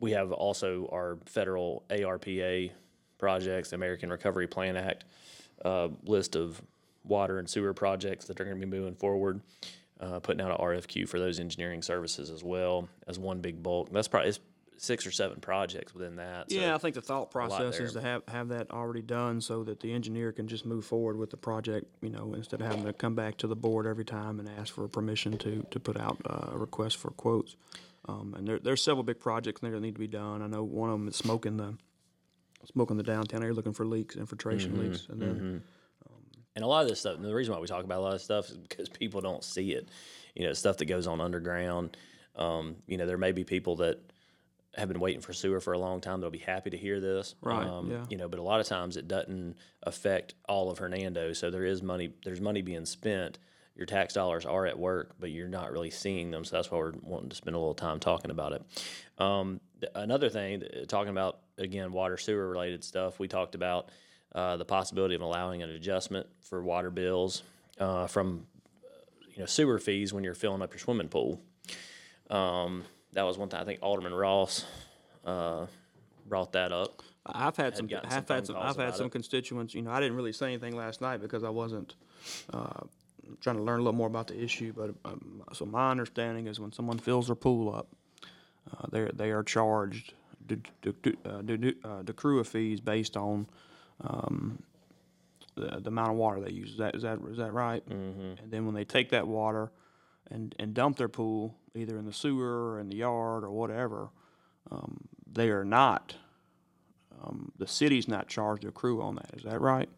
we 0.00 0.12
have 0.12 0.32
also 0.32 0.88
our 0.92 1.18
federal 1.26 1.84
ARPA 1.90 2.70
projects, 3.18 3.72
American 3.72 4.10
Recovery 4.10 4.46
Plan 4.46 4.76
Act 4.76 5.04
uh, 5.64 5.88
list 6.04 6.36
of 6.36 6.60
water 7.04 7.38
and 7.38 7.48
sewer 7.48 7.74
projects 7.74 8.26
that 8.26 8.40
are 8.40 8.44
going 8.44 8.58
to 8.58 8.66
be 8.66 8.70
moving 8.70 8.94
forward. 8.94 9.40
Uh, 10.00 10.18
putting 10.18 10.40
out 10.40 10.50
an 10.50 10.56
RFQ 10.56 11.06
for 11.06 11.18
those 11.18 11.38
engineering 11.38 11.82
services 11.82 12.30
as 12.30 12.42
well 12.42 12.88
as 13.06 13.18
one 13.18 13.40
big 13.40 13.62
bulk. 13.62 13.92
That's 13.92 14.08
probably 14.08 14.30
it's 14.30 14.40
six 14.78 15.06
or 15.06 15.10
seven 15.10 15.40
projects 15.40 15.92
within 15.92 16.16
that. 16.16 16.50
So 16.50 16.56
yeah, 16.56 16.74
I 16.74 16.78
think 16.78 16.94
the 16.94 17.02
thought 17.02 17.30
process 17.30 17.78
is 17.78 17.92
to 17.92 18.00
have, 18.00 18.22
have 18.28 18.48
that 18.48 18.70
already 18.70 19.02
done 19.02 19.42
so 19.42 19.62
that 19.64 19.80
the 19.80 19.92
engineer 19.92 20.32
can 20.32 20.48
just 20.48 20.64
move 20.64 20.86
forward 20.86 21.18
with 21.18 21.28
the 21.28 21.36
project, 21.36 21.86
you 22.00 22.08
know, 22.08 22.32
instead 22.34 22.62
of 22.62 22.66
having 22.66 22.84
to 22.84 22.94
come 22.94 23.14
back 23.14 23.36
to 23.38 23.46
the 23.46 23.54
board 23.54 23.86
every 23.86 24.06
time 24.06 24.40
and 24.40 24.48
ask 24.58 24.72
for 24.72 24.88
permission 24.88 25.36
to, 25.38 25.66
to 25.70 25.78
put 25.78 26.00
out 26.00 26.16
uh, 26.24 26.52
a 26.52 26.56
request 26.56 26.96
for 26.96 27.10
quotes. 27.10 27.56
Um, 28.08 28.34
and 28.36 28.46
there, 28.48 28.58
there's 28.58 28.82
several 28.82 29.02
big 29.02 29.20
projects 29.20 29.60
there 29.60 29.70
that 29.72 29.80
need 29.80 29.94
to 29.94 30.00
be 30.00 30.08
done. 30.08 30.42
I 30.42 30.46
know 30.46 30.62
one 30.64 30.90
of 30.90 30.98
them 30.98 31.08
is 31.08 31.16
smoking 31.16 31.56
the 31.56 31.74
smoking 32.72 32.96
the 32.96 33.02
downtown 33.02 33.42
area, 33.42 33.54
looking 33.54 33.72
for 33.72 33.86
leaks, 33.86 34.16
infiltration 34.16 34.72
Mm-hmm, 34.72 34.80
leaks, 34.80 35.06
and 35.08 35.20
then 35.20 35.62
And 36.56 36.64
a 36.64 36.66
lot 36.66 36.82
of 36.82 36.88
this 36.88 37.00
stuff, 37.00 37.16
and 37.16 37.24
the 37.24 37.34
reason 37.34 37.54
why 37.54 37.60
we 37.60 37.66
talk 37.66 37.84
about 37.84 37.98
a 37.98 38.02
lot 38.02 38.14
of 38.14 38.20
stuff 38.20 38.50
is 38.50 38.56
because 38.56 38.88
people 38.88 39.20
don't 39.20 39.44
see 39.44 39.72
it. 39.72 39.88
You 40.34 40.46
know, 40.46 40.52
stuff 40.52 40.76
that 40.78 40.86
goes 40.86 41.06
on 41.06 41.20
underground. 41.20 41.96
Um, 42.36 42.76
you 42.86 42.96
know, 42.96 43.06
there 43.06 43.18
may 43.18 43.32
be 43.32 43.44
people 43.44 43.76
that 43.76 43.98
have 44.76 44.88
been 44.88 45.00
waiting 45.00 45.20
for 45.20 45.32
sewer 45.32 45.60
for 45.60 45.72
a 45.72 45.78
long 45.78 46.00
time 46.00 46.20
that'll 46.20 46.30
be 46.30 46.38
happy 46.38 46.70
to 46.70 46.76
hear 46.76 47.00
this. 47.00 47.34
Right, 47.40 47.66
Um, 47.66 47.90
yeah. 47.90 48.04
You 48.08 48.16
know, 48.16 48.28
but 48.28 48.38
a 48.38 48.42
lot 48.42 48.60
of 48.60 48.66
times 48.66 48.96
it 48.96 49.08
doesn't 49.08 49.56
affect 49.82 50.34
all 50.48 50.70
of 50.70 50.78
Hernando. 50.78 51.32
So 51.32 51.50
there 51.50 51.64
is 51.64 51.82
money, 51.82 52.12
there's 52.24 52.40
money 52.40 52.62
being 52.62 52.86
spent. 52.86 53.38
Your 53.76 53.86
tax 53.86 54.12
dollars 54.12 54.44
are 54.44 54.66
at 54.66 54.78
work, 54.78 55.14
but 55.18 55.30
you're 55.30 55.48
not 55.48 55.72
really 55.72 55.90
seeing 55.90 56.30
them. 56.30 56.44
So 56.44 56.56
that's 56.56 56.70
why 56.70 56.78
we're 56.78 56.92
wanting 57.02 57.30
to 57.30 57.36
spend 57.36 57.56
a 57.56 57.58
little 57.58 57.74
time 57.74 57.98
talking 57.98 58.30
about 58.30 58.52
it. 58.52 58.62
Um, 59.18 59.60
th- 59.80 59.92
another 59.94 60.28
thing, 60.28 60.60
th- 60.60 60.86
talking 60.88 61.10
about, 61.10 61.38
again, 61.56 61.92
water 61.92 62.18
sewer 62.18 62.48
related 62.48 62.84
stuff, 62.84 63.18
we 63.18 63.26
talked 63.28 63.54
about 63.54 63.88
uh, 64.34 64.56
the 64.56 64.64
possibility 64.64 65.14
of 65.14 65.22
allowing 65.22 65.62
an 65.62 65.70
adjustment 65.70 66.26
for 66.40 66.62
water 66.62 66.90
bills 66.90 67.42
uh, 67.78 68.06
from 68.06 68.46
you 69.32 69.38
know 69.38 69.46
sewer 69.46 69.78
fees 69.78 70.12
when 70.12 70.24
you're 70.24 70.34
filling 70.34 70.62
up 70.62 70.72
your 70.72 70.78
swimming 70.78 71.08
pool. 71.08 71.40
Um, 72.28 72.84
that 73.12 73.22
was 73.22 73.38
one 73.38 73.48
thing 73.48 73.60
I 73.60 73.64
think 73.64 73.80
Alderman 73.82 74.14
Ross 74.14 74.66
uh, 75.24 75.66
brought 76.28 76.52
that 76.52 76.72
up. 76.72 77.02
I've 77.26 77.56
had 77.56 77.76
some, 77.76 77.88
I've 77.92 78.12
some 78.12 78.24
had 78.28 78.46
some, 78.46 78.56
I've 78.56 78.76
had 78.76 78.94
some 78.94 79.06
it. 79.06 79.12
constituents, 79.12 79.74
you 79.74 79.82
know, 79.82 79.90
I 79.90 80.00
didn't 80.00 80.16
really 80.16 80.32
say 80.32 80.46
anything 80.46 80.74
last 80.76 81.00
night 81.00 81.20
because 81.20 81.44
I 81.44 81.50
wasn't, 81.50 81.94
uh, 82.52 82.84
trying 83.40 83.56
to 83.56 83.62
learn 83.62 83.80
a 83.80 83.82
little 83.82 83.96
more 83.96 84.06
about 84.06 84.26
the 84.26 84.42
issue, 84.42 84.72
but, 84.72 84.94
um, 85.04 85.42
so 85.52 85.64
my 85.64 85.90
understanding 85.90 86.46
is 86.46 86.60
when 86.60 86.72
someone 86.72 86.98
fills 86.98 87.26
their 87.26 87.36
pool 87.36 87.74
up, 87.74 87.88
uh, 88.72 88.86
they're, 88.90 89.10
they 89.12 89.30
are 89.30 89.42
charged, 89.42 90.14
to, 90.48 90.60
to, 90.82 91.16
uh, 91.24 91.88
uh, 91.88 92.38
a 92.40 92.44
fees 92.44 92.80
based 92.80 93.16
on, 93.16 93.46
um, 94.02 94.62
the, 95.56 95.80
the 95.80 95.88
amount 95.88 96.10
of 96.10 96.16
water 96.16 96.40
they 96.40 96.50
use. 96.52 96.70
Is 96.72 96.78
that, 96.78 96.94
is 96.94 97.02
that, 97.02 97.18
is 97.30 97.38
that 97.38 97.52
right? 97.52 97.86
Mm-hmm. 97.88 98.42
And 98.42 98.50
then 98.50 98.66
when 98.66 98.74
they 98.74 98.84
take 98.84 99.10
that 99.10 99.26
water 99.26 99.70
and, 100.30 100.54
and 100.58 100.74
dump 100.74 100.96
their 100.96 101.08
pool, 101.08 101.54
either 101.74 101.98
in 101.98 102.04
the 102.04 102.12
sewer 102.12 102.72
or 102.72 102.80
in 102.80 102.88
the 102.88 102.96
yard 102.96 103.44
or 103.44 103.50
whatever, 103.50 104.08
um, 104.70 105.08
they 105.32 105.50
are 105.50 105.64
not, 105.64 106.14
um, 107.22 107.52
the 107.58 107.66
city's 107.66 108.08
not 108.08 108.28
charged 108.28 108.62
to 108.62 108.68
accrue 108.68 109.02
on 109.02 109.16
that. 109.16 109.30
Is 109.36 109.44
that 109.44 109.60
right? 109.60 109.88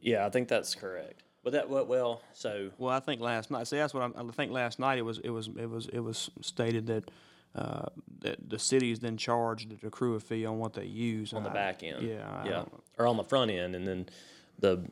Yeah, 0.00 0.26
I 0.26 0.30
think 0.30 0.48
that's 0.48 0.74
correct. 0.74 1.22
But 1.48 1.52
that 1.54 1.70
well, 1.70 1.86
well 1.86 2.22
so 2.34 2.68
Well, 2.76 2.94
I 2.94 3.00
think 3.00 3.22
last 3.22 3.50
night. 3.50 3.66
See, 3.66 3.78
that's 3.78 3.94
what 3.94 4.02
I'm, 4.02 4.12
I 4.14 4.32
think 4.32 4.52
last 4.52 4.78
night 4.78 4.98
it 4.98 5.02
was 5.02 5.18
it 5.20 5.30
was 5.30 5.48
it 5.56 5.64
was 5.64 5.86
it 5.86 6.00
was 6.00 6.28
stated 6.42 6.88
that 6.88 7.10
uh, 7.54 7.86
that 8.20 8.50
the 8.50 8.58
city 8.58 8.92
is 8.92 8.98
then 8.98 9.16
charged 9.16 9.80
the 9.80 9.88
crew 9.88 10.14
a 10.14 10.20
fee 10.20 10.44
on 10.44 10.58
what 10.58 10.74
they 10.74 10.84
use 10.84 11.32
on 11.32 11.44
the 11.44 11.48
back 11.48 11.82
end, 11.82 12.06
Yeah, 12.06 12.28
I 12.28 12.46
yeah, 12.46 12.64
or 12.98 13.06
on 13.06 13.16
the 13.16 13.24
front 13.24 13.50
end, 13.50 13.74
and 13.74 13.86
then 13.88 14.10
the 14.58 14.84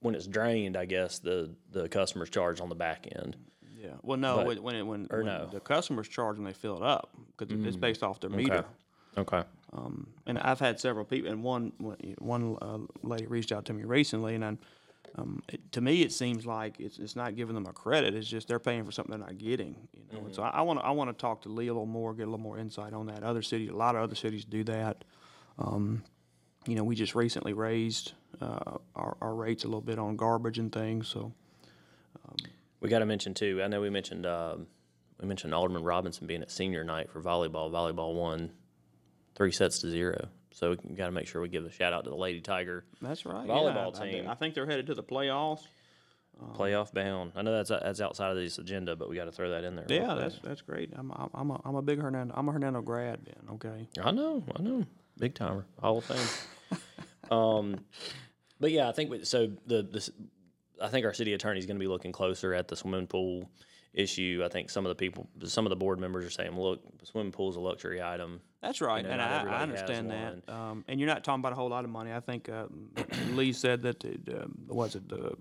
when 0.00 0.14
it's 0.14 0.26
drained, 0.26 0.76
I 0.76 0.84
guess 0.84 1.18
the 1.18 1.48
the 1.72 1.88
customer's 1.88 2.28
charged 2.28 2.60
on 2.60 2.68
the 2.68 2.74
back 2.74 3.06
end. 3.10 3.38
Yeah. 3.82 3.94
Well, 4.02 4.18
no, 4.18 4.36
But- 4.36 4.46
when 4.48 4.62
when, 4.62 4.74
it, 4.76 4.82
when, 4.82 5.06
or 5.08 5.18
when 5.24 5.26
no? 5.28 5.48
the 5.50 5.60
customers 5.60 6.08
charge 6.08 6.36
when 6.36 6.44
they 6.44 6.52
fill 6.52 6.76
it 6.76 6.82
up 6.82 7.08
because 7.38 7.64
it's 7.64 7.76
based 7.76 8.02
off 8.02 8.20
their 8.20 8.28
meter. 8.28 8.66
Okay. 9.16 9.42
Um, 9.72 10.08
and 10.26 10.38
I've 10.38 10.60
had 10.60 10.78
several 10.78 11.06
people, 11.06 11.30
and 11.30 11.42
one 11.42 11.72
one, 11.78 11.96
one 12.18 12.58
uh, 12.60 12.78
lady 13.02 13.26
reached 13.26 13.50
out 13.50 13.64
to 13.64 13.72
me 13.72 13.84
recently, 13.84 14.34
and 14.34 14.44
I, 14.44 14.58
um, 15.16 15.42
it, 15.48 15.72
to 15.72 15.80
me 15.80 16.02
it 16.02 16.12
seems 16.12 16.46
like 16.46 16.78
it's 16.78 16.98
it's 16.98 17.16
not 17.16 17.34
giving 17.36 17.54
them 17.54 17.66
a 17.66 17.72
credit. 17.72 18.14
It's 18.14 18.28
just 18.28 18.48
they're 18.48 18.58
paying 18.58 18.84
for 18.84 18.92
something 18.92 19.10
they're 19.10 19.26
not 19.26 19.38
getting. 19.38 19.76
You 19.92 20.02
know, 20.12 20.26
and 20.26 20.34
so 20.34 20.42
I 20.42 20.60
want 20.62 20.78
to 20.80 20.84
I 20.84 20.90
want 20.90 21.10
to 21.10 21.20
talk 21.20 21.42
to 21.42 21.48
Lee 21.48 21.68
a 21.68 21.72
little 21.72 21.86
more, 21.86 22.14
get 22.14 22.22
a 22.22 22.30
little 22.30 22.38
more 22.38 22.58
insight 22.58 22.92
on 22.92 23.06
that. 23.06 23.22
Other 23.22 23.42
cities, 23.42 23.70
a 23.70 23.74
lot 23.76 23.96
of 23.96 24.02
other 24.02 24.14
cities 24.14 24.44
do 24.44 24.64
that. 24.64 25.04
Um, 25.58 26.02
you 26.66 26.74
know, 26.74 26.84
we 26.84 26.94
just 26.94 27.14
recently 27.14 27.52
raised 27.54 28.12
uh, 28.40 28.78
our, 28.94 29.16
our 29.20 29.34
rates 29.34 29.64
a 29.64 29.66
little 29.66 29.80
bit 29.80 29.98
on 29.98 30.16
garbage 30.16 30.58
and 30.58 30.72
things. 30.72 31.08
So 31.08 31.32
We 32.80 32.88
got 32.88 33.00
to 33.00 33.06
mention 33.06 33.34
too. 33.34 33.60
I 33.62 33.68
know 33.68 33.80
we 33.80 33.90
mentioned 33.90 34.26
um, 34.26 34.66
we 35.20 35.26
mentioned 35.28 35.54
Alderman 35.54 35.82
Robinson 35.82 36.26
being 36.26 36.42
at 36.42 36.50
senior 36.50 36.84
night 36.84 37.10
for 37.10 37.20
volleyball. 37.20 37.70
Volleyball 37.70 38.14
won 38.14 38.52
three 39.34 39.52
sets 39.52 39.78
to 39.80 39.90
zero. 39.90 40.28
So 40.52 40.76
we 40.84 40.94
got 40.94 41.06
to 41.06 41.12
make 41.12 41.26
sure 41.26 41.40
we 41.40 41.48
give 41.48 41.64
a 41.64 41.70
shout 41.70 41.92
out 41.92 42.04
to 42.04 42.10
the 42.10 42.16
Lady 42.16 42.40
Tiger 42.40 42.84
that's 43.00 43.24
right. 43.24 43.46
Volleyball 43.46 43.94
yeah, 43.94 44.00
I- 44.00 44.06
I, 44.06 44.10
team. 44.10 44.28
I 44.28 44.34
think 44.34 44.54
they're 44.54 44.66
headed 44.66 44.86
to 44.88 44.94
the 44.94 45.02
playoffs. 45.02 45.62
playoff 46.54 46.92
bound. 46.92 47.32
I 47.36 47.42
know 47.42 47.52
that's 47.52 47.70
that's 47.70 48.00
outside 48.00 48.30
of 48.30 48.36
this 48.36 48.58
agenda, 48.58 48.96
but 48.96 49.08
we 49.08 49.16
got 49.16 49.26
to 49.26 49.32
throw 49.32 49.50
that 49.50 49.64
in 49.64 49.76
there. 49.76 49.86
Yeah, 49.88 50.14
that's 50.14 50.38
that's 50.42 50.62
great. 50.62 50.92
I'm 50.96 51.10
I'm 51.12 51.30
I'm 51.34 51.50
a, 51.50 51.60
I'm 51.64 51.74
a 51.76 51.82
big 51.82 52.00
Hernando. 52.00 52.34
I'm 52.36 52.48
a 52.48 52.52
Hernando 52.52 52.82
grad, 52.82 53.24
Ben. 53.24 53.54
Okay. 53.54 53.88
I 54.02 54.10
know, 54.10 54.42
I 54.56 54.62
know, 54.62 54.86
big 55.18 55.34
timer, 55.34 55.66
Hall 55.80 55.98
of 55.98 56.04
Fame. 56.04 56.78
um, 57.30 57.80
but 58.58 58.70
yeah, 58.72 58.88
I 58.88 58.92
think 58.92 59.10
we, 59.10 59.24
so. 59.24 59.50
The 59.66 59.82
this, 59.82 60.10
I 60.82 60.88
think 60.88 61.04
our 61.04 61.12
city 61.12 61.34
attorney 61.34 61.58
is 61.58 61.66
going 61.66 61.76
to 61.76 61.80
be 61.80 61.88
looking 61.88 62.10
closer 62.10 62.54
at 62.54 62.68
the 62.68 62.76
swimming 62.76 63.06
pool 63.06 63.50
issue. 63.92 64.42
I 64.44 64.48
think 64.48 64.70
some 64.70 64.86
of 64.86 64.90
the 64.90 64.94
people, 64.94 65.28
some 65.44 65.66
of 65.66 65.70
the 65.70 65.76
board 65.76 65.98
members 65.98 66.24
are 66.24 66.30
saying, 66.30 66.58
"Look, 66.58 66.80
swimming 67.04 67.32
pool 67.32 67.50
is 67.50 67.56
a 67.56 67.60
luxury 67.60 68.02
item." 68.02 68.40
That's 68.62 68.80
right, 68.80 69.04
know, 69.04 69.10
and 69.10 69.22
I, 69.22 69.44
I 69.44 69.62
understand 69.62 70.10
that. 70.10 70.48
Um, 70.48 70.84
and 70.86 71.00
you're 71.00 71.08
not 71.08 71.24
talking 71.24 71.40
about 71.40 71.52
a 71.52 71.56
whole 71.56 71.70
lot 71.70 71.84
of 71.84 71.90
money. 71.90 72.12
I 72.12 72.20
think 72.20 72.48
uh, 72.48 72.66
Lee 73.32 73.52
said 73.52 73.82
that 73.82 74.04
it, 74.04 74.20
um, 74.28 74.54
was 74.68 74.94
it 74.94 75.08
the 75.08 75.34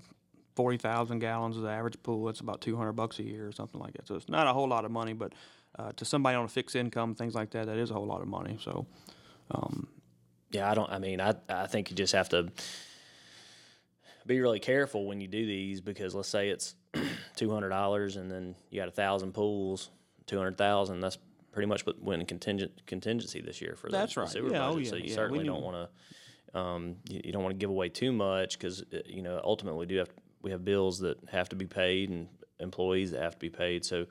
forty 0.56 0.78
thousand 0.78 1.20
gallons 1.20 1.58
is 1.58 1.64
the 1.64 1.70
average 1.70 2.02
pool. 2.04 2.30
It's 2.30 2.40
about 2.40 2.62
two 2.62 2.76
hundred 2.76 2.94
bucks 2.94 3.20
a 3.20 3.24
year 3.24 3.48
or 3.48 3.52
something 3.52 3.80
like 3.80 3.94
that. 3.94 4.08
So 4.08 4.16
it's 4.16 4.30
not 4.30 4.48
a 4.48 4.54
whole 4.54 4.68
lot 4.68 4.86
of 4.86 4.92
money, 4.92 5.14
but 5.14 5.34
uh, 5.78 5.92
to 5.94 6.06
somebody 6.06 6.36
on 6.36 6.46
a 6.46 6.50
fixed 6.50 6.76
income, 6.76 7.16
things 7.16 7.36
like 7.36 7.52
that, 7.52 7.68
that 7.68 7.78
is 7.78 7.92
a 7.92 7.94
whole 7.94 8.08
lot 8.08 8.22
of 8.22 8.28
money. 8.28 8.58
So 8.62 8.88
Yeah, 10.52 10.70
I 10.70 10.74
don't. 10.74 10.90
I 10.92 11.00
mean, 11.00 11.22
I 11.22 11.36
I 11.48 11.68
think 11.68 11.90
you 11.90 11.96
just 11.96 12.14
have 12.14 12.30
to 12.30 12.52
be 14.26 14.40
really 14.42 14.60
careful 14.60 15.06
when 15.06 15.22
you 15.22 15.28
do 15.28 15.46
these 15.46 15.82
because 15.82 16.16
let's 16.16 16.30
say 16.30 16.50
it's 16.50 16.76
two 17.40 17.50
hundred 17.50 17.70
dollars 17.70 18.18
and 18.18 18.30
then 18.30 18.54
you 18.70 18.80
got 18.80 18.90
a 18.90 18.92
thousand 18.92 19.34
pools, 19.34 19.90
two 20.28 20.38
hundred 20.38 20.58
thousand. 20.58 21.00
That's 21.00 21.18
pretty 21.54 21.68
much 21.68 21.86
what 21.86 22.02
went 22.02 22.22
in 22.22 22.28
contingent 22.28 22.86
contingency 22.86 23.40
this 23.40 23.62
year 23.62 23.76
for 23.76 23.88
the, 23.88 23.98
That's 23.98 24.14
the 24.14 24.22
right. 24.22 24.30
sewer 24.30 24.52
Yeah, 24.52 24.68
oh, 24.68 24.78
yeah, 24.78 24.90
so 24.90 24.96
you 24.98 25.06
yeah, 25.06 25.16
certainly 25.16 25.46
don't 25.46 25.64
want 25.64 25.90
to. 26.54 26.60
Um, 26.60 26.96
you, 27.08 27.22
you 27.24 27.32
don't 27.32 27.44
want 27.44 27.56
to 27.56 27.58
give 27.58 27.70
away 27.70 27.90
too 27.90 28.12
much 28.12 28.60
because 28.60 28.84
you 29.06 29.22
know 29.22 29.40
ultimately 29.44 29.80
we 29.80 29.86
do 29.86 29.98
have 29.98 30.10
we 30.42 30.52
have 30.52 30.66
bills 30.66 31.00
that 31.00 31.18
have 31.32 31.48
to 31.50 31.56
be 31.56 31.66
paid 31.66 32.10
and 32.10 32.28
employees 32.60 33.12
that 33.12 33.22
have 33.22 33.34
to 33.34 33.40
be 33.40 33.50
paid. 33.50 33.86
So 33.86 34.06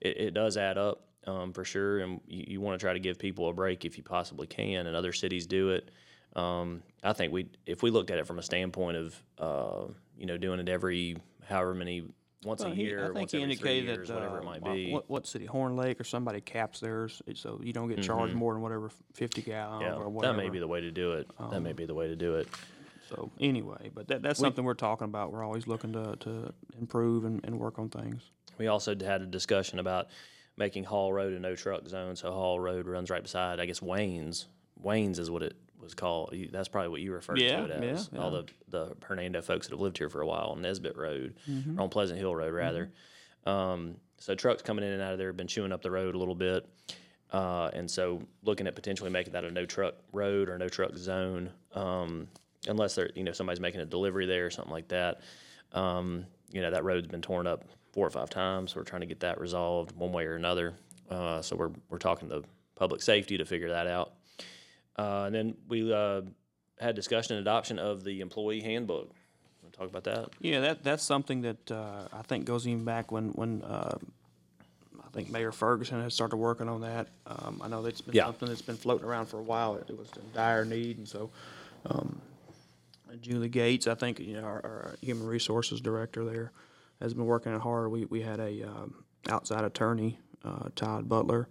it, 0.00 0.16
it 0.16 0.34
does 0.34 0.56
add 0.56 0.78
up 0.78 1.04
um, 1.26 1.52
for 1.52 1.64
sure, 1.64 1.98
and 1.98 2.20
you, 2.26 2.44
you 2.48 2.60
want 2.62 2.80
to 2.80 2.82
try 2.82 2.94
to 2.94 2.98
give 2.98 3.18
people 3.18 3.48
a 3.50 3.52
break 3.52 3.84
if 3.84 3.98
you 3.98 4.02
possibly 4.02 4.46
can. 4.46 4.86
And 4.86 4.96
other 4.96 5.12
cities 5.12 5.46
do 5.46 5.70
it. 5.70 5.90
Um, 6.34 6.82
I 7.02 7.12
think 7.12 7.32
we, 7.32 7.48
if 7.66 7.82
we 7.82 7.90
looked 7.90 8.10
at 8.10 8.18
it 8.18 8.26
from 8.26 8.38
a 8.38 8.42
standpoint 8.42 8.96
of, 8.96 9.22
uh, 9.38 9.92
you 10.16 10.26
know, 10.26 10.38
doing 10.38 10.60
it 10.60 10.68
every 10.68 11.16
however 11.44 11.74
many 11.74 12.04
once 12.44 12.62
Well, 12.62 12.72
a 12.72 12.74
he- 12.74 12.82
year, 12.84 13.02
I 13.02 13.06
think 13.08 13.16
once 13.16 13.32
he 13.32 13.42
every 13.42 13.54
three 13.54 13.70
indicated 13.78 13.96
years, 13.96 14.08
that 14.08 14.14
whatever 14.14 14.36
uh, 14.38 14.40
it 14.40 14.44
might 14.44 14.62
uh, 14.66 14.72
be. 14.72 14.92
What, 14.92 15.10
what 15.10 15.26
city, 15.26 15.44
Horn 15.46 15.76
Lake 15.76 16.00
or 16.00 16.04
somebody 16.04 16.40
caps 16.40 16.80
theirs, 16.80 17.20
it- 17.26 17.36
so 17.36 17.60
you 17.62 17.72
don't 17.72 17.88
get 17.88 18.02
charged 18.02 18.34
more 18.34 18.54
than 18.54 18.62
whatever 18.62 18.90
fifty 19.12 19.42
gallon 19.42 19.82
Mm-hmm. 19.82 19.84
yeah, 19.86 19.94
or 19.94 20.04
that 20.04 20.10
whatever. 20.10 20.36
may 20.38 20.48
be 20.48 20.58
the 20.58 20.68
way 20.68 20.80
to 20.80 20.90
do 20.90 21.12
it. 21.12 21.30
that 21.50 21.60
may 21.60 21.72
be 21.72 21.84
the 21.86 21.94
way 21.94 22.08
to 22.08 22.16
do 22.16 22.36
it. 22.36 22.48
So 23.08 23.30
anyway, 23.40 23.90
but 23.92 24.06
that, 24.08 24.22
that's 24.22 24.38
something 24.38 24.64
we're 24.64 24.74
talking 24.74 25.04
about. 25.06 25.32
We're 25.32 25.42
always 25.44 25.66
looking 25.66 25.92
to, 25.94 26.14
to 26.20 26.52
improve 26.78 27.24
and, 27.24 27.40
and 27.44 27.58
work 27.58 27.78
on 27.78 27.88
things. 27.88 28.22
We 28.56 28.68
also 28.68 28.94
had 28.94 29.20
a 29.22 29.26
discussion 29.26 29.80
about 29.80 30.08
making 30.56 30.84
Hall 30.84 31.12
Road 31.12 31.32
a 31.32 31.40
no 31.40 31.56
truck 31.56 31.88
zone. 31.88 32.14
So 32.14 32.30
Hall 32.32 32.60
Road 32.60 32.86
runs 32.86 33.10
right 33.10 33.22
beside, 33.22 33.58
I 33.58 33.66
guess, 33.66 33.82
Wayne's. 33.82 34.46
Wayne's 34.80 35.18
is 35.18 35.28
what 35.30 35.42
it 35.42 35.54
was 35.80 35.94
called. 35.94 36.34
That's 36.52 36.68
probably 36.68 36.88
what 36.88 37.00
you 37.00 37.12
referred 37.12 37.38
Yeah, 37.38 37.66
to 37.66 37.72
it 37.76 37.82
yeah, 37.82 37.90
as. 37.90 38.10
All 38.18 38.30
the, 38.30 38.46
the 38.68 38.96
Hernando 39.02 39.42
folks 39.42 39.66
that 39.66 39.72
have 39.74 39.80
lived 39.80 39.98
here 39.98 40.08
for 40.08 40.20
a 40.20 40.26
while 40.26 40.48
on 40.48 40.62
Nesbitt 40.62 40.96
Road, 40.96 41.34
or 41.76 41.82
on 41.82 41.88
Pleasant 41.88 42.18
Hill 42.18 42.34
Road, 42.34 42.52
rather. 42.52 42.90
Um, 43.46 43.96
so 44.18 44.34
trucks 44.34 44.62
coming 44.62 44.84
in 44.84 44.92
and 44.92 45.02
out 45.02 45.12
of 45.12 45.18
there 45.18 45.28
have 45.28 45.36
been 45.36 45.46
chewing 45.46 45.72
up 45.72 45.82
the 45.82 45.90
road 45.90 46.14
a 46.14 46.18
little 46.18 46.34
bit. 46.34 46.68
Uh, 47.32 47.70
and 47.72 47.90
so 47.90 48.22
looking 48.42 48.66
at 48.66 48.74
potentially 48.74 49.08
making 49.10 49.32
that 49.32 49.44
a 49.44 49.50
no 49.50 49.64
truck 49.64 49.94
road 50.12 50.48
or 50.48 50.58
no 50.58 50.68
truck 50.68 50.96
zone, 50.96 51.50
um, 51.74 52.26
unless 52.68 52.94
they're, 52.96 53.10
you 53.14 53.22
know, 53.24 53.32
somebody's 53.32 53.60
making 53.60 53.80
a 53.80 53.86
delivery 53.86 54.26
there 54.26 54.46
or 54.46 54.50
something 54.50 54.72
like 54.72 54.88
that. 54.88 55.20
Um, 55.72 56.26
you 56.50 56.60
know, 56.60 56.70
that 56.72 56.84
road's 56.84 57.06
been 57.06 57.22
torn 57.22 57.46
up 57.46 57.64
four 57.92 58.06
or 58.06 58.10
five 58.10 58.30
times. 58.30 58.74
We're 58.74 58.82
trying 58.82 59.00
to 59.02 59.06
get 59.06 59.20
that 59.20 59.40
resolved 59.40 59.96
one 59.96 60.12
way 60.12 60.26
or 60.26 60.34
another. 60.34 60.74
Uh, 61.08 61.40
so 61.40 61.56
we're, 61.56 61.70
we're 61.88 61.98
talking 61.98 62.28
to 62.30 62.42
public 62.74 63.02
safety 63.02 63.38
to 63.38 63.44
figure 63.44 63.68
that 63.70 63.86
out. 63.86 64.12
Uh, 64.96 65.24
and 65.26 65.34
then 65.34 65.54
we, 65.68 65.92
uh, 65.92 66.22
had 66.80 66.94
discussion 66.94 67.36
and 67.36 67.46
adoption 67.46 67.78
of 67.78 68.04
the 68.04 68.20
employee 68.20 68.60
handbook. 68.60 69.10
Want 69.62 69.72
to 69.72 69.78
talk 69.78 69.88
about 69.88 70.04
that? 70.04 70.30
Yeah, 70.40 70.60
that 70.60 70.82
that's 70.82 71.02
something 71.02 71.42
that 71.42 71.70
uh, 71.70 72.08
I 72.12 72.22
think 72.22 72.46
goes 72.46 72.66
even 72.66 72.84
back 72.84 73.12
when 73.12 73.28
when 73.32 73.62
uh, 73.62 73.98
I 74.98 75.08
think 75.12 75.30
Mayor 75.30 75.52
Ferguson 75.52 76.00
had 76.00 76.12
started 76.12 76.36
working 76.36 76.68
on 76.68 76.80
that. 76.80 77.08
Um, 77.26 77.60
I 77.62 77.68
know 77.68 77.82
that's 77.82 78.00
been 78.00 78.14
Yeah. 78.14 78.24
something 78.26 78.48
that's 78.48 78.62
been 78.62 78.76
floating 78.76 79.06
around 79.06 79.26
for 79.26 79.38
a 79.38 79.42
while. 79.42 79.76
It, 79.76 79.96
was 79.96 80.08
in 80.16 80.22
dire 80.32 80.64
need, 80.64 80.98
and 80.98 81.06
so 81.08 81.30
um, 81.86 82.20
Julie 83.20 83.48
Gates, 83.48 83.86
I 83.86 83.94
think 83.94 84.18
you 84.20 84.34
know 84.40 84.44
our, 84.44 84.64
our 84.64 84.94
human 85.02 85.26
resources 85.26 85.80
director 85.80 86.24
there, 86.24 86.52
has 87.02 87.12
been 87.12 87.26
working 87.26 87.58
hard. 87.58 87.90
We 87.90 88.06
we 88.06 88.22
had 88.22 88.40
a 88.40 88.62
um, 88.62 89.04
outside 89.28 89.64
attorney, 89.64 90.18
uh, 90.44 90.68
Todd 90.74 91.08
Butler. 91.08 91.48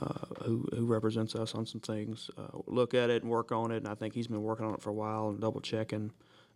Uh, 0.00 0.44
who, 0.44 0.66
who 0.74 0.86
represents 0.86 1.34
us 1.34 1.54
on 1.54 1.66
some 1.66 1.80
things, 1.82 2.30
uh, 2.38 2.56
look 2.66 2.94
at 2.94 3.10
it 3.10 3.22
and 3.22 3.30
work 3.30 3.52
on 3.52 3.70
it. 3.70 3.76
And 3.76 3.88
I 3.88 3.94
think 3.94 4.14
he's 4.14 4.26
been 4.26 4.42
working 4.42 4.64
on 4.64 4.72
it 4.72 4.80
for 4.80 4.88
a 4.88 4.94
while 4.94 5.28
and 5.28 5.38
double 5.38 5.60
checking 5.60 6.12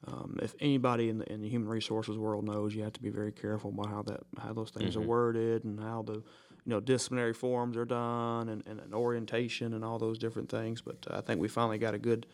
um, 0.06 0.38
if 0.42 0.54
anybody 0.60 1.08
in 1.08 1.18
the, 1.18 1.32
in 1.32 1.40
the 1.40 1.48
human 1.48 1.68
resources 1.68 2.16
world 2.16 2.44
knows, 2.44 2.74
you 2.74 2.82
have 2.82 2.92
to 2.92 3.02
be 3.02 3.10
very 3.10 3.32
careful 3.32 3.70
about 3.70 3.88
how 3.88 4.02
that 4.02 4.20
how 4.38 4.52
those 4.52 4.70
things 4.70 4.94
Mm-hmm. 4.94 5.02
are 5.02 5.06
worded 5.06 5.64
and 5.64 5.80
how 5.80 6.02
the 6.02 6.14
you 6.14 6.22
know 6.66 6.80
disciplinary 6.80 7.32
forms 7.32 7.76
are 7.76 7.84
done 7.84 8.48
and, 8.48 8.62
and, 8.66 8.80
an 8.80 8.94
orientation 8.94 9.72
and 9.72 9.84
all 9.84 9.98
those 9.98 10.18
different 10.18 10.48
things. 10.48 10.80
But 10.80 11.06
uh, 11.10 11.18
I 11.18 11.20
think 11.22 11.40
we 11.40 11.48
finally 11.48 11.78
got 11.78 11.94
a 11.94 11.98
good. 11.98 12.26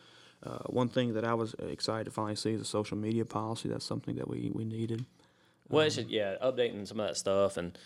Uh, 0.43 0.59
one 0.65 0.89
thing 0.89 1.13
that 1.13 1.23
I 1.23 1.33
was 1.33 1.55
excited 1.69 2.03
to 2.03 2.11
finally 2.11 2.35
see 2.35 2.51
is 2.51 2.59
a 2.59 2.65
social 2.65 2.97
media 2.97 3.23
policy. 3.23 3.69
That's 3.69 3.85
something 3.85 4.15
that 4.17 4.27
we, 4.27 4.51
we 4.53 4.65
needed. 4.65 5.05
Well, 5.69 5.85
it's 5.85 5.95
just, 5.95 6.09
yeah, 6.09 6.35
updating 6.43 6.85
some 6.85 6.99
of 6.99 7.07
that 7.07 7.15
stuff, 7.15 7.55
and 7.55 7.77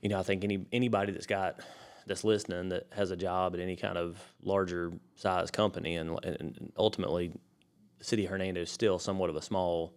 you 0.00 0.08
know, 0.08 0.20
I 0.20 0.22
think 0.22 0.44
any 0.44 0.64
anybody 0.72 1.10
that's 1.12 1.26
got 1.26 1.60
that's 2.08 2.24
listening 2.24 2.70
that 2.70 2.86
has 2.92 3.10
a 3.10 3.16
job 3.16 3.54
at 3.54 3.60
any 3.60 3.76
kind 3.76 3.96
of 3.96 4.18
larger 4.42 4.92
size 5.16 5.50
company, 5.50 5.96
and, 5.96 6.18
and 6.24 6.72
ultimately, 6.76 7.32
the 7.98 8.04
city 8.04 8.24
of 8.24 8.30
Hernando 8.30 8.62
is 8.62 8.70
still 8.70 8.98
somewhat 8.98 9.30
of 9.30 9.36
a 9.36 9.42
small 9.42 9.94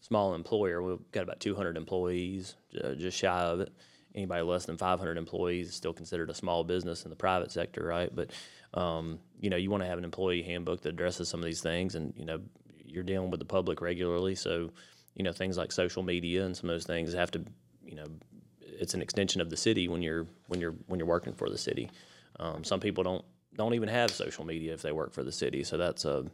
small 0.00 0.34
employer. 0.34 0.82
We've 0.82 0.98
got 1.12 1.22
about 1.22 1.40
200 1.40 1.78
employees, 1.78 2.56
uh, 2.82 2.92
just 2.94 3.16
shy 3.16 3.40
of 3.40 3.60
it. 3.60 3.72
Anybody 4.14 4.42
less 4.42 4.66
than 4.66 4.76
500 4.76 5.16
employees 5.16 5.68
is 5.68 5.74
still 5.74 5.94
considered 5.94 6.28
a 6.28 6.34
small 6.34 6.62
business 6.62 7.04
in 7.04 7.10
the 7.10 7.16
private 7.16 7.50
sector, 7.50 7.82
right? 7.84 8.14
But 8.14 8.30
um, 8.74 9.18
you 9.40 9.50
know, 9.50 9.56
you 9.56 9.70
want 9.70 9.82
to 9.82 9.88
have 9.88 9.98
an 9.98 10.04
employee 10.04 10.42
handbook 10.42 10.82
that 10.82 10.90
addresses 10.90 11.28
some 11.28 11.40
of 11.40 11.46
these 11.46 11.62
things, 11.62 11.94
and 11.94 12.12
you 12.16 12.26
know, 12.26 12.40
you're 12.84 13.02
dealing 13.02 13.30
with 13.30 13.40
the 13.40 13.46
public 13.46 13.80
regularly, 13.80 14.34
so 14.34 14.70
you 15.14 15.22
know, 15.22 15.32
things 15.32 15.56
like 15.56 15.72
social 15.72 16.02
media 16.02 16.44
and 16.44 16.56
some 16.56 16.68
of 16.68 16.74
those 16.74 16.86
things 16.86 17.14
have 17.14 17.30
to, 17.30 17.44
you 17.84 17.94
know, 17.94 18.06
it's 18.78 18.94
an 18.94 19.02
extension 19.02 19.40
of 19.40 19.50
the 19.50 19.56
city 19.56 19.88
when 19.88 20.02
you're 20.02 20.26
when 20.48 20.60
you're 20.60 20.74
when 20.86 20.98
you're 20.98 21.06
working 21.08 21.32
for 21.32 21.48
the 21.48 21.58
city. 21.58 21.90
Um, 22.40 22.64
some 22.64 22.80
people 22.80 23.04
don't 23.04 23.24
don't 23.56 23.74
even 23.74 23.88
have 23.88 24.10
social 24.10 24.44
media 24.44 24.74
if 24.74 24.82
they 24.82 24.92
work 24.92 25.12
for 25.12 25.22
the 25.22 25.32
city, 25.32 25.62
so 25.64 25.76
that's 25.76 26.04
a, 26.04 26.24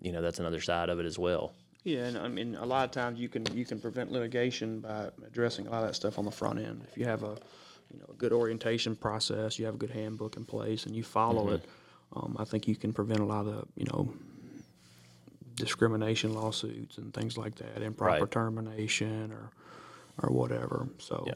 you 0.00 0.12
know, 0.12 0.22
that's 0.22 0.38
another 0.38 0.60
side 0.60 0.88
of 0.88 1.00
it 1.00 1.06
as 1.06 1.18
well. 1.18 1.52
Yeah, 1.82 2.04
and 2.06 2.16
I 2.16 2.28
mean, 2.28 2.54
a 2.54 2.64
lot 2.64 2.84
of 2.84 2.90
times 2.92 3.18
you 3.18 3.28
can 3.28 3.44
you 3.54 3.64
can 3.64 3.80
prevent 3.80 4.10
litigation 4.12 4.80
by 4.80 5.10
addressing 5.26 5.66
a 5.66 5.70
lot 5.70 5.82
of 5.82 5.88
that 5.88 5.94
stuff 5.94 6.18
on 6.18 6.24
the 6.24 6.30
front 6.30 6.58
end. 6.58 6.84
If 6.90 6.96
you 6.96 7.04
have 7.04 7.22
a, 7.24 7.36
you 7.92 7.98
know, 7.98 8.06
a 8.08 8.14
good 8.14 8.32
orientation 8.32 8.96
process, 8.96 9.58
you 9.58 9.66
have 9.66 9.74
a 9.74 9.78
good 9.78 9.90
handbook 9.90 10.36
in 10.36 10.44
place, 10.44 10.86
and 10.86 10.94
you 10.96 11.02
follow 11.02 11.50
it, 11.50 11.64
um, 12.14 12.36
I 12.38 12.44
think 12.44 12.68
you 12.68 12.76
can 12.76 12.92
prevent 12.92 13.20
a 13.20 13.24
lot 13.24 13.46
of 13.46 13.66
you 13.76 13.86
know 13.86 14.14
discrimination 15.56 16.34
lawsuits 16.34 16.98
and 16.98 17.12
things 17.12 17.36
like 17.36 17.56
that, 17.56 17.82
improper 17.82 18.20
Right. 18.20 18.30
termination 18.30 19.32
or 19.32 19.50
or 20.22 20.30
whatever. 20.32 20.88
So 20.98 21.24
Yeah. 21.26 21.34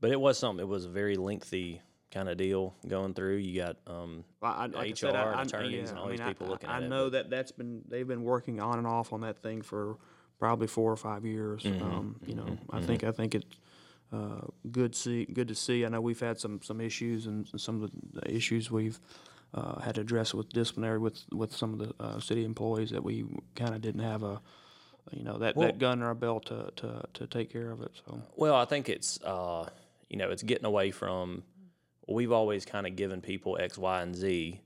But 0.00 0.10
it 0.10 0.20
was 0.20 0.38
something. 0.38 0.62
It 0.64 0.68
was 0.68 0.84
a 0.84 0.88
very 0.88 1.16
lengthy 1.16 1.82
kind 2.10 2.28
of 2.28 2.36
deal 2.36 2.74
going 2.86 3.14
through. 3.14 3.36
You 3.36 3.60
got 3.60 3.76
um, 3.86 4.24
I, 4.42 4.66
like 4.66 4.92
HR 4.92 4.96
said, 4.96 5.16
I, 5.16 5.42
attorneys 5.42 5.72
yeah, 5.72 5.88
and 5.90 5.98
all 5.98 6.06
I 6.06 6.10
these 6.10 6.18
mean, 6.20 6.28
I- 6.28 6.32
people 6.32 6.46
looking 6.48 6.68
I, 6.68 6.76
at 6.78 6.82
I 6.84 6.86
know 6.86 7.10
that 7.10 7.30
that's 7.30 7.52
been 7.52 7.82
they've 7.88 8.06
been 8.06 8.22
working 8.22 8.60
on 8.60 8.78
and 8.78 8.86
off 8.86 9.12
on 9.12 9.20
that 9.22 9.42
thing 9.42 9.62
for 9.62 9.96
probably 10.38 10.66
four 10.68 10.92
or 10.92 10.96
five 10.96 11.24
years. 11.24 11.62
Mm-hmm, 11.62 11.84
um, 11.84 12.16
you 12.26 12.34
know, 12.34 12.56
I 12.70 12.80
think 12.80 13.04
I 13.04 13.10
think 13.10 13.34
it's 13.34 13.56
uh, 14.12 14.40
good 14.70 14.94
see 14.94 15.24
good 15.26 15.48
to 15.48 15.54
see. 15.54 15.84
I 15.84 15.88
know 15.88 16.00
we've 16.00 16.20
had 16.20 16.38
some 16.38 16.60
some 16.62 16.80
issues 16.80 17.26
and 17.26 17.48
some 17.56 17.82
of 17.82 17.90
the, 17.90 18.20
the 18.20 18.34
issues 18.34 18.70
we've 18.70 19.00
uh, 19.54 19.80
had 19.80 19.96
to 19.96 20.02
address 20.02 20.32
with 20.32 20.48
disciplinary 20.50 20.98
with 20.98 21.24
with 21.32 21.54
some 21.54 21.72
of 21.72 21.78
the 21.80 21.94
uh, 22.02 22.20
city 22.20 22.44
employees 22.44 22.90
that 22.90 23.02
we 23.02 23.24
kind 23.54 23.74
of 23.74 23.80
didn't 23.80 24.02
have 24.02 24.22
a 24.22 24.40
you 25.12 25.24
know 25.24 25.38
that, 25.38 25.56
Well- 25.56 25.68
that 25.68 25.78
gun 25.78 25.98
in 25.98 26.04
our 26.04 26.14
belt 26.14 26.46
to, 26.46 26.70
to, 26.76 27.04
to 27.14 27.26
take 27.26 27.50
care 27.52 27.70
of 27.70 27.82
it. 27.82 27.92
So 28.06 28.22
Well, 28.36 28.54
I 28.54 28.64
think 28.64 28.88
it's 28.88 29.20
uh, 29.22 29.68
you 30.08 30.16
know 30.16 30.30
it's 30.30 30.42
getting 30.42 30.66
away 30.66 30.90
from. 30.90 31.42
We've 32.10 32.32
always 32.32 32.64
kind 32.64 32.86
of 32.86 32.96
given 32.96 33.20
people 33.20 33.58
X, 33.60 33.76
Y, 33.76 34.00
and 34.00 34.16
Z 34.16 34.60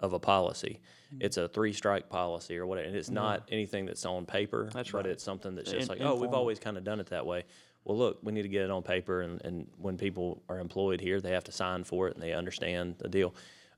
of 0.00 0.12
a 0.12 0.18
policy. 0.18 0.80
Mm-hmm. 1.14 1.22
It's 1.24 1.36
a 1.36 1.46
three 1.46 1.72
strike 1.72 2.08
policy 2.08 2.58
or 2.58 2.66
whatever, 2.66 2.88
and 2.88 2.96
it's 2.96 3.10
not 3.10 3.48
anything 3.50 3.86
that's 3.86 4.04
on 4.04 4.26
paper. 4.26 4.70
That's 4.72 4.90
but 4.90 5.04
right. 5.04 5.06
it's 5.06 5.22
something 5.22 5.54
that's 5.54 5.70
just 5.70 5.90
In- 5.90 5.98
like, 5.98 6.06
oh, 6.06 6.16
we've 6.16 6.34
always 6.34 6.58
kind 6.58 6.76
of 6.76 6.84
done 6.84 6.98
it 7.00 7.06
that 7.06 7.26
way. 7.26 7.44
Well, 7.84 7.96
look, 7.96 8.18
we 8.22 8.32
need 8.32 8.42
to 8.42 8.48
get 8.48 8.62
it 8.62 8.70
on 8.70 8.82
paper, 8.82 9.22
and, 9.22 9.40
and 9.42 9.66
when 9.78 9.96
people 9.96 10.42
are 10.48 10.58
employed 10.58 11.00
here, 11.00 11.20
they 11.20 11.30
have 11.30 11.44
to 11.44 11.52
sign 11.52 11.84
for 11.84 12.08
it, 12.08 12.14
and 12.14 12.22
they 12.22 12.34
understand 12.34 12.96
the 12.98 13.08
deal. 13.08 13.34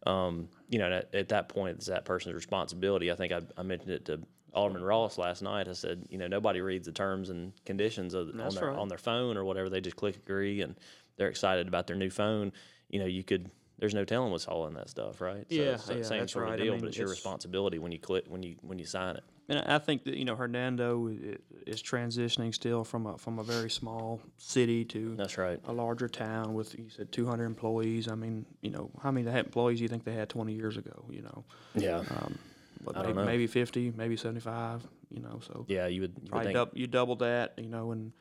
Um, 0.07 0.49
you 0.69 0.79
know, 0.79 0.91
at, 0.91 1.15
at 1.15 1.29
that 1.29 1.49
point, 1.49 1.77
it's 1.77 1.87
that 1.87 2.05
person's 2.05 2.35
responsibility. 2.35 3.13
I 3.13 3.15
think 3.15 3.33
I, 3.33 3.43
I 3.57 3.63
mentioned 3.63 3.93
it 3.93 4.05
to 4.07 4.21
Alderman 4.55 4.83
Ross 4.85 5.19
last 5.19 5.43
night. 5.43 5.69
I 5.69 5.73
said, 5.73 6.05
you 6.11 6.19
know, 6.19 6.27
nobody 6.27 6.61
reads 6.61 6.87
the 6.87 6.93
terms 6.93 7.31
and 7.31 7.53
conditions 7.65 8.15
of, 8.15 8.29
on 8.41 8.55
their 8.55 8.69
right. 8.69 8.79
on 8.79 8.89
their 8.89 8.99
phone 8.99 9.37
or 9.37 9.45
whatever. 9.45 9.69
They 9.69 9.81
just 9.81 9.97
click 9.97 10.17
agree, 10.17 10.61
and 10.61 10.75
they're 11.17 11.29
excited 11.29 11.69
about 11.69 11.87
their 11.87 11.97
new 11.97 12.11
phone. 12.11 12.53
You 12.89 13.01
know, 13.01 13.07
you 13.07 13.25
could. 13.25 13.51
There's 13.79 13.95
no 13.95 14.05
telling 14.05 14.31
what's 14.31 14.47
all 14.47 14.69
in 14.69 14.75
that 14.75 14.91
stuff, 14.91 15.21
right? 15.21 15.45
So 15.51 15.57
Yeah, 15.57 15.63
it's 15.73 15.87
the 15.87 15.97
yeah, 15.97 16.03
same 16.03 16.21
that's 16.21 16.35
sort 16.35 16.45
right. 16.45 16.55
Of 16.55 16.61
deal, 16.61 16.73
mean, 16.75 16.83
but 16.83 16.89
it's 16.91 16.99
your 16.99 17.09
responsibility 17.09 17.81
when 17.81 17.91
you 17.91 17.99
click 17.99 18.27
when 18.29 18.43
you 18.43 18.55
when 18.61 18.79
you 18.79 18.85
sign 18.85 19.17
it. 19.17 19.25
And 19.49 19.59
I 19.59 19.75
I 19.77 19.79
think 19.79 20.05
that 20.05 20.15
you 20.15 20.25
know 20.25 20.37
Hernando 20.37 21.09
is 21.67 21.83
transitioning 21.83 22.55
still 22.55 22.85
from 22.85 23.07
a 23.07 23.19
from 23.19 23.39
a 23.41 23.43
very 23.43 23.71
small 23.71 24.21
city 24.37 24.85
to 24.85 25.17
That's 25.17 25.37
right. 25.37 25.59
a 25.65 25.73
larger 25.73 26.09
town 26.09 26.55
with 26.55 26.79
you 26.79 26.91
said 26.91 27.11
200 27.11 27.45
employees. 27.45 28.07
I 28.07 28.15
mean, 28.15 28.47
you 28.61 28.71
know, 28.71 28.91
how 29.03 29.11
many 29.11 29.29
employees 29.29 29.79
do 29.79 29.83
you 29.83 29.89
think 29.89 30.05
they 30.05 30.13
had 30.15 30.29
20 30.29 30.53
years 30.53 30.77
ago? 30.77 31.05
You 31.11 31.23
know, 31.23 31.45
Yeah. 31.75 31.99
um, 31.99 32.39
I 32.39 32.52
maybe, 32.95 33.13
maybe 33.13 33.47
50, 33.47 33.93
maybe 33.97 34.17
75. 34.17 34.87
You 35.11 35.21
know, 35.21 35.41
so 35.47 35.67
yeah, 35.69 35.87
you 35.87 36.03
would, 36.03 36.15
you 36.23 36.31
probably 36.31 36.47
think 36.47 36.55
dub, 36.55 36.71
you 36.75 36.87
double 36.87 37.17
that. 37.17 37.55
You 37.59 37.69
know, 37.69 37.93
and 37.93 38.13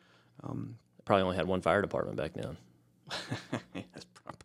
um, 0.43 0.77
probably 1.05 1.23
only 1.23 1.35
had 1.37 1.47
one 1.47 1.61
fire 1.61 1.81
department 1.81 2.17
back 2.17 2.33
then. 2.33 2.57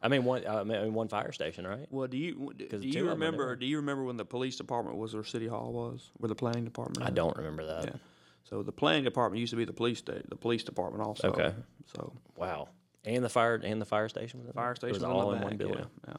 I 0.02 0.08
mean, 0.08 0.24
one 0.24 0.46
I 0.46 0.64
mean, 0.64 0.94
one 0.94 1.08
fire 1.08 1.32
station, 1.32 1.66
right? 1.66 1.86
well, 1.90 2.06
do 2.06 2.16
you 2.16 2.52
do 2.56 2.66
you 2.76 2.90
of 2.90 2.96
'em 2.96 3.06
are 3.08 3.10
remember? 3.10 3.56
Do 3.56 3.66
you 3.66 3.76
remember 3.76 4.04
when 4.04 4.16
the 4.16 4.24
police 4.24 4.56
department 4.56 4.96
was 4.96 5.14
where 5.14 5.24
City 5.24 5.46
Hall 5.46 5.72
was, 5.72 6.10
where 6.18 6.28
the 6.28 6.34
planning 6.34 6.64
department? 6.64 7.04
I 7.04 7.08
is? 7.08 7.14
don't 7.14 7.36
remember 7.36 7.64
that. 7.66 7.84
Yeah. 7.84 7.96
So 8.44 8.62
the 8.62 8.72
planning 8.72 9.04
department 9.04 9.40
used 9.40 9.50
to 9.50 9.56
be 9.56 9.64
the 9.64 9.72
police 9.72 9.98
sta- 9.98 10.22
the 10.28 10.36
police 10.36 10.62
department 10.62 11.04
also. 11.04 11.30
Okay. 11.30 11.52
So 11.94 12.12
Wow. 12.36 12.68
And 13.04 13.24
the 13.24 13.28
fire 13.28 13.54
and 13.54 13.80
the 13.80 13.86
fire 13.86 14.08
station 14.08 14.40
was 14.40 14.52
fire 14.52 14.74
station 14.74 14.94
was 14.94 15.02
all 15.04 15.32
in 15.32 15.40
one 15.40 15.56
building. 15.56 15.86
Yeah, 16.06 16.08
yeah. 16.08 16.16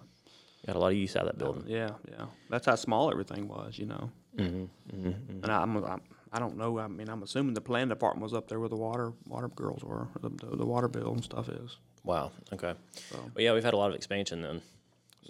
Got 0.67 0.75
a 0.75 0.79
lot 0.79 0.91
of 0.91 0.97
use 0.97 1.15
out 1.15 1.23
of 1.23 1.29
that 1.29 1.37
building. 1.37 1.63
Yeah, 1.65 1.91
yeah. 2.11 2.25
That's 2.49 2.65
how 2.65 2.75
small 2.75 3.09
everything 3.09 3.47
was, 3.47 3.79
you 3.79 3.85
know. 3.85 4.11
Mm-hmm, 4.37 4.95
mm-hmm. 4.95 5.43
And 5.43 5.51
I, 5.51 5.61
I'm, 5.61 5.77
I'm, 5.77 6.01
I 6.33 6.39
don't 6.39 6.57
know. 6.57 6.77
I 6.77 6.87
mean, 6.87 7.07
I'm 7.09 7.23
assuming 7.23 7.53
the 7.53 7.61
planning 7.61 7.87
department 7.87 8.21
was 8.23 8.33
up 8.33 8.49
there 8.49 8.59
where 8.59 8.69
the 8.69 8.75
water 8.75 9.13
water 9.27 9.47
girls 9.47 9.83
were, 9.83 10.07
the, 10.21 10.29
the, 10.29 10.57
the 10.57 10.65
water 10.65 10.89
bill 10.89 11.13
and 11.13 11.23
stuff 11.23 11.47
is. 11.47 11.77
Wow. 12.03 12.31
Okay. 12.51 12.73
So 13.09 13.17
But 13.33 13.43
yeah, 13.43 13.53
we've 13.53 13.63
had 13.63 13.73
a 13.73 13.77
lot 13.77 13.89
of 13.89 13.95
expansion 13.95 14.41
then. 14.41 14.61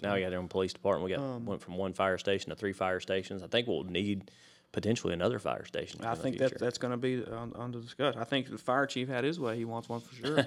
Now 0.02 0.14
we 0.14 0.20
got 0.22 0.32
our 0.32 0.38
own 0.38 0.48
police 0.48 0.72
department. 0.72 1.10
We 1.10 1.16
got 1.16 1.24
Um, 1.24 1.46
went 1.46 1.62
from 1.62 1.76
one 1.76 1.92
fire 1.92 2.18
station 2.18 2.50
to 2.50 2.56
three 2.56 2.72
fire 2.72 3.00
stations. 3.00 3.42
I 3.42 3.46
think 3.46 3.66
we'll 3.66 3.84
need 3.84 4.30
potentially 4.72 5.14
another 5.14 5.38
fire 5.38 5.64
station. 5.64 6.04
I 6.04 6.14
think 6.14 6.38
that 6.38 6.58
that's 6.58 6.78
going 6.78 6.90
to 6.90 6.96
be 6.96 7.24
on, 7.24 7.72
the 7.72 7.80
discussion. 7.80 8.20
I 8.20 8.24
think 8.24 8.50
the 8.50 8.58
fire 8.58 8.86
chief 8.86 9.08
had 9.08 9.24
his 9.24 9.40
way. 9.40 9.56
He 9.56 9.64
wants 9.64 9.88
one 9.88 10.00
for 10.00 10.14
sure. 10.14 10.38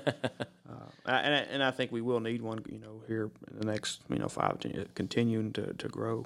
uh, 0.70 0.76
and 1.06 1.36
I, 1.36 1.38
and 1.52 1.64
I 1.64 1.72
think 1.72 1.92
we 1.92 2.02
will 2.02 2.20
need 2.20 2.42
one. 2.42 2.64
You 2.70 2.80
know, 2.80 3.02
here 3.08 3.32
in 3.52 3.60
the 3.60 3.66
next 3.66 4.02
you 4.10 4.20
know 4.20 4.28
five 4.28 4.60
ten 4.60 4.72
years, 4.72 4.88
continuing 4.96 5.52
to 5.54 5.74
to 5.74 5.88
grow. 5.88 6.26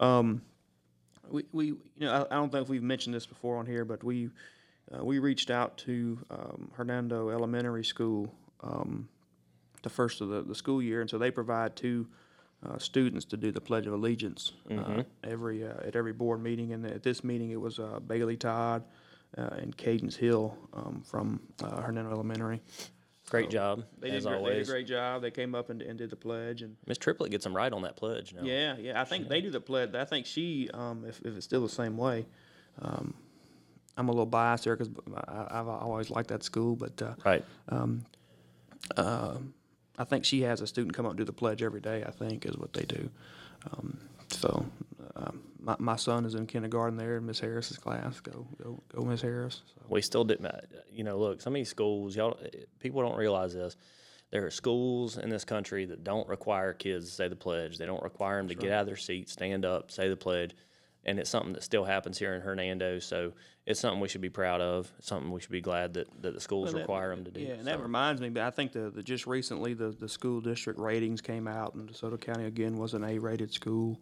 Um, 0.00 0.42
we, 1.30 1.44
we 1.52 1.66
you 1.66 1.78
know 2.00 2.26
I, 2.30 2.34
I 2.34 2.38
don't 2.38 2.50
think 2.50 2.68
we've 2.68 2.82
mentioned 2.82 3.14
this 3.14 3.26
before 3.26 3.58
on 3.58 3.66
here, 3.66 3.84
but 3.84 4.02
we 4.02 4.30
uh, 4.94 5.04
we 5.04 5.18
reached 5.18 5.50
out 5.50 5.76
to 5.78 6.18
um, 6.30 6.70
Hernando 6.74 7.30
Elementary 7.30 7.84
School 7.84 8.32
um, 8.62 9.08
the 9.82 9.90
first 9.90 10.20
of 10.20 10.28
the, 10.28 10.42
the 10.42 10.54
school 10.54 10.82
year, 10.82 11.00
and 11.00 11.10
so 11.10 11.18
they 11.18 11.30
provide 11.30 11.76
two 11.76 12.06
uh, 12.64 12.78
students 12.78 13.24
to 13.26 13.36
do 13.36 13.50
the 13.52 13.60
Pledge 13.60 13.86
of 13.86 13.92
Allegiance 13.92 14.52
uh, 14.70 15.02
every 15.24 15.64
uh, 15.66 15.74
at 15.86 15.96
every 15.96 16.12
board 16.12 16.42
meeting. 16.42 16.72
And 16.72 16.84
at 16.86 17.02
this 17.02 17.22
meeting, 17.24 17.50
it 17.50 17.60
was 17.60 17.78
uh, 17.78 17.98
Bailey 18.06 18.36
Todd 18.36 18.84
uh, 19.36 19.50
and 19.58 19.76
Cadence 19.76 20.16
Hill 20.16 20.56
um, 20.72 21.02
from 21.04 21.40
uh, 21.62 21.80
Hernando 21.82 22.10
Elementary. 22.10 22.60
great 23.28 23.50
job 23.50 23.84
They 23.98 24.08
did, 24.08 24.16
as 24.16 24.24
they 24.24 24.30
did 24.30 24.34
a 24.36 24.38
always. 24.38 24.68
great 24.70 24.86
job. 24.86 25.20
They 25.22 25.30
came 25.30 25.54
up 25.54 25.68
and, 25.70 25.82
and 25.82 25.98
did 25.98 26.10
the 26.10 26.16
pledge, 26.16 26.62
and 26.62 26.76
Miss 26.86 26.96
Triplet 26.98 27.30
gets 27.30 27.44
them 27.44 27.54
right 27.54 27.72
on 27.72 27.82
that 27.82 27.96
pledge 27.96 28.32
now. 28.32 28.42
yeah, 28.44 28.76
yeah. 28.78 29.00
I 29.00 29.04
think 29.04 29.28
they 29.28 29.40
do 29.40 29.50
the 29.50 29.60
pledge. 29.60 29.94
I 29.94 30.04
think 30.04 30.26
she, 30.26 30.70
um, 30.72 31.04
if, 31.06 31.20
if 31.24 31.36
it's 31.36 31.44
still 31.44 31.60
the 31.62 31.68
same 31.68 31.96
way, 31.96 32.24
um, 32.80 33.14
I'm 33.98 34.08
a 34.08 34.12
little 34.12 34.26
biased 34.26 34.64
there 34.64 34.76
because 34.76 34.92
I've 35.26 35.68
always 35.68 36.08
liked 36.10 36.28
that 36.28 36.42
school, 36.42 36.76
but 36.76 37.00
uh, 37.02 37.14
Right. 37.24 37.44
um, 37.68 38.04
I 39.98 40.04
think 40.04 40.24
she 40.24 40.42
has 40.42 40.60
a 40.60 40.66
student 40.66 40.94
come 40.94 41.06
up 41.06 41.12
and 41.12 41.18
do 41.18 41.24
the 41.24 41.32
pledge 41.32 41.62
every 41.62 41.80
day. 41.80 42.04
I 42.06 42.10
think 42.10 42.46
is 42.46 42.56
what 42.56 42.72
they 42.72 42.84
do. 42.84 43.10
Um, 43.72 43.98
so 44.28 44.66
um, 45.16 45.42
my, 45.58 45.76
my 45.78 45.96
son 45.96 46.24
is 46.24 46.34
in 46.34 46.46
kindergarten 46.46 46.96
there 46.96 47.16
in 47.16 47.26
Miss 47.26 47.40
Harris's 47.40 47.78
class. 47.78 48.20
Go 48.20 48.46
go 48.62 48.82
go, 48.94 49.02
Miss 49.02 49.22
Harris. 49.22 49.62
So, 49.66 49.82
We 49.88 50.02
still 50.02 50.24
didn't. 50.24 50.46
You 50.90 51.04
know, 51.04 51.18
look, 51.18 51.40
some 51.40 51.52
of 51.52 51.56
these 51.56 51.68
schools, 51.68 52.16
y'all, 52.16 52.38
people 52.80 53.02
don't 53.02 53.16
realize 53.16 53.54
this. 53.54 53.76
There 54.30 54.44
are 54.44 54.50
schools 54.50 55.18
in 55.18 55.30
this 55.30 55.44
country 55.44 55.84
that 55.86 56.02
don't 56.02 56.28
require 56.28 56.72
kids 56.72 57.06
to 57.06 57.12
say 57.12 57.28
the 57.28 57.36
pledge. 57.36 57.78
They 57.78 57.86
don't 57.86 58.02
require 58.02 58.38
them 58.38 58.48
to 58.48 58.54
get 58.54 58.72
out 58.72 58.80
of 58.80 58.86
their 58.86 58.96
seats, 58.96 59.32
stand 59.32 59.64
up, 59.64 59.90
say 59.90 60.08
the 60.08 60.16
pledge, 60.16 60.54
and 61.06 61.18
it's 61.20 61.30
something 61.30 61.52
that 61.54 61.62
still 61.62 61.84
happens 61.84 62.18
here 62.18 62.34
in 62.34 62.42
Hernando. 62.42 62.98
So 62.98 63.32
it's 63.64 63.80
something 63.80 64.00
we 64.00 64.08
should 64.08 64.20
be 64.20 64.28
proud 64.28 64.60
of. 64.60 64.92
It's 64.98 65.06
something 65.06 65.30
we 65.30 65.40
should 65.40 65.52
be 65.52 65.60
glad 65.60 65.94
that, 65.94 66.08
that 66.20 66.34
the 66.34 66.40
schools 66.40 66.66
Well, 66.66 66.74
that- 66.74 66.80
require 66.80 67.10
them 67.14 67.24
to 67.24 67.30
do. 67.30 67.40
Yeah, 67.40 67.52
and 67.52 67.60
So, 67.60 67.70
that 67.70 67.80
reminds 67.80 68.20
me. 68.20 68.28
But 68.28 68.42
I 68.42 68.50
think 68.50 68.72
the, 68.72 68.90
the 68.90 69.02
just 69.02 69.26
recently 69.26 69.72
the, 69.72 69.90
the 69.90 70.08
school 70.08 70.40
district 70.40 70.78
ratings 70.78 71.20
came 71.20 71.46
out, 71.48 71.74
and 71.74 71.88
DeSoto 71.88 72.20
County 72.20 72.44
again 72.44 72.76
was 72.76 72.92
an 72.92 73.04
A-rated 73.04 73.52
school. 73.52 74.00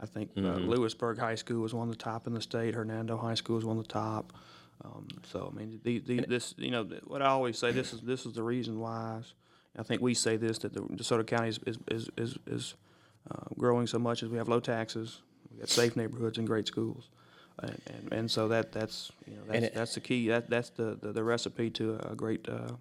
I 0.00 0.06
think 0.06 0.30
uh, 0.36 0.40
Lewisburg 0.40 1.18
High 1.18 1.34
School 1.36 1.60
was 1.60 1.74
one 1.74 1.88
of 1.88 1.96
the 1.96 2.02
top 2.02 2.26
in 2.26 2.34
the 2.34 2.40
state. 2.40 2.74
Hernando 2.74 3.16
High 3.16 3.34
School 3.34 3.56
was 3.56 3.64
one 3.64 3.76
of 3.78 3.86
the 3.86 3.92
top. 3.92 4.32
Um, 4.84 5.06
so 5.24 5.52
I 5.52 5.56
mean, 5.56 5.80
the, 5.84 6.00
the, 6.00 6.20
this 6.28 6.54
you 6.58 6.70
know 6.70 6.84
what 7.04 7.22
I 7.22 7.26
always 7.26 7.58
say. 7.58 7.70
This 7.72 7.92
is 7.92 8.00
this 8.00 8.26
is 8.26 8.32
the 8.32 8.42
reason 8.42 8.80
why. 8.80 9.20
I 9.78 9.82
think 9.82 10.02
we 10.02 10.14
say 10.14 10.36
this 10.36 10.58
that 10.58 10.72
the 10.72 10.80
DeSoto 10.80 11.26
County 11.26 11.48
is 11.48 11.60
is 11.66 11.78
is, 11.88 12.08
is, 12.16 12.38
is 12.46 12.74
uh, 13.30 13.44
growing 13.56 13.86
so 13.86 13.98
much 14.00 14.22
as 14.24 14.28
we 14.28 14.36
have 14.36 14.48
low 14.48 14.60
taxes, 14.60 15.22
we 15.54 15.60
got 15.60 15.68
safe 15.68 15.96
neighborhoods 15.96 16.38
and 16.38 16.46
great 16.46 16.66
schools, 16.66 17.08
and, 17.60 17.80
and, 17.86 18.12
and 18.12 18.30
so 18.30 18.48
that 18.48 18.72
that's 18.72 19.10
you 19.26 19.36
know 19.36 19.42
that's, 19.48 19.64
it- 19.66 19.74
that's 19.74 19.94
the 19.94 20.00
key. 20.00 20.28
That 20.28 20.50
that's 20.50 20.70
the, 20.70 20.98
the, 21.00 21.12
the 21.12 21.24
recipe 21.24 21.70
to 21.70 21.98
a 22.10 22.14
great 22.14 22.48
uh, 22.48 22.72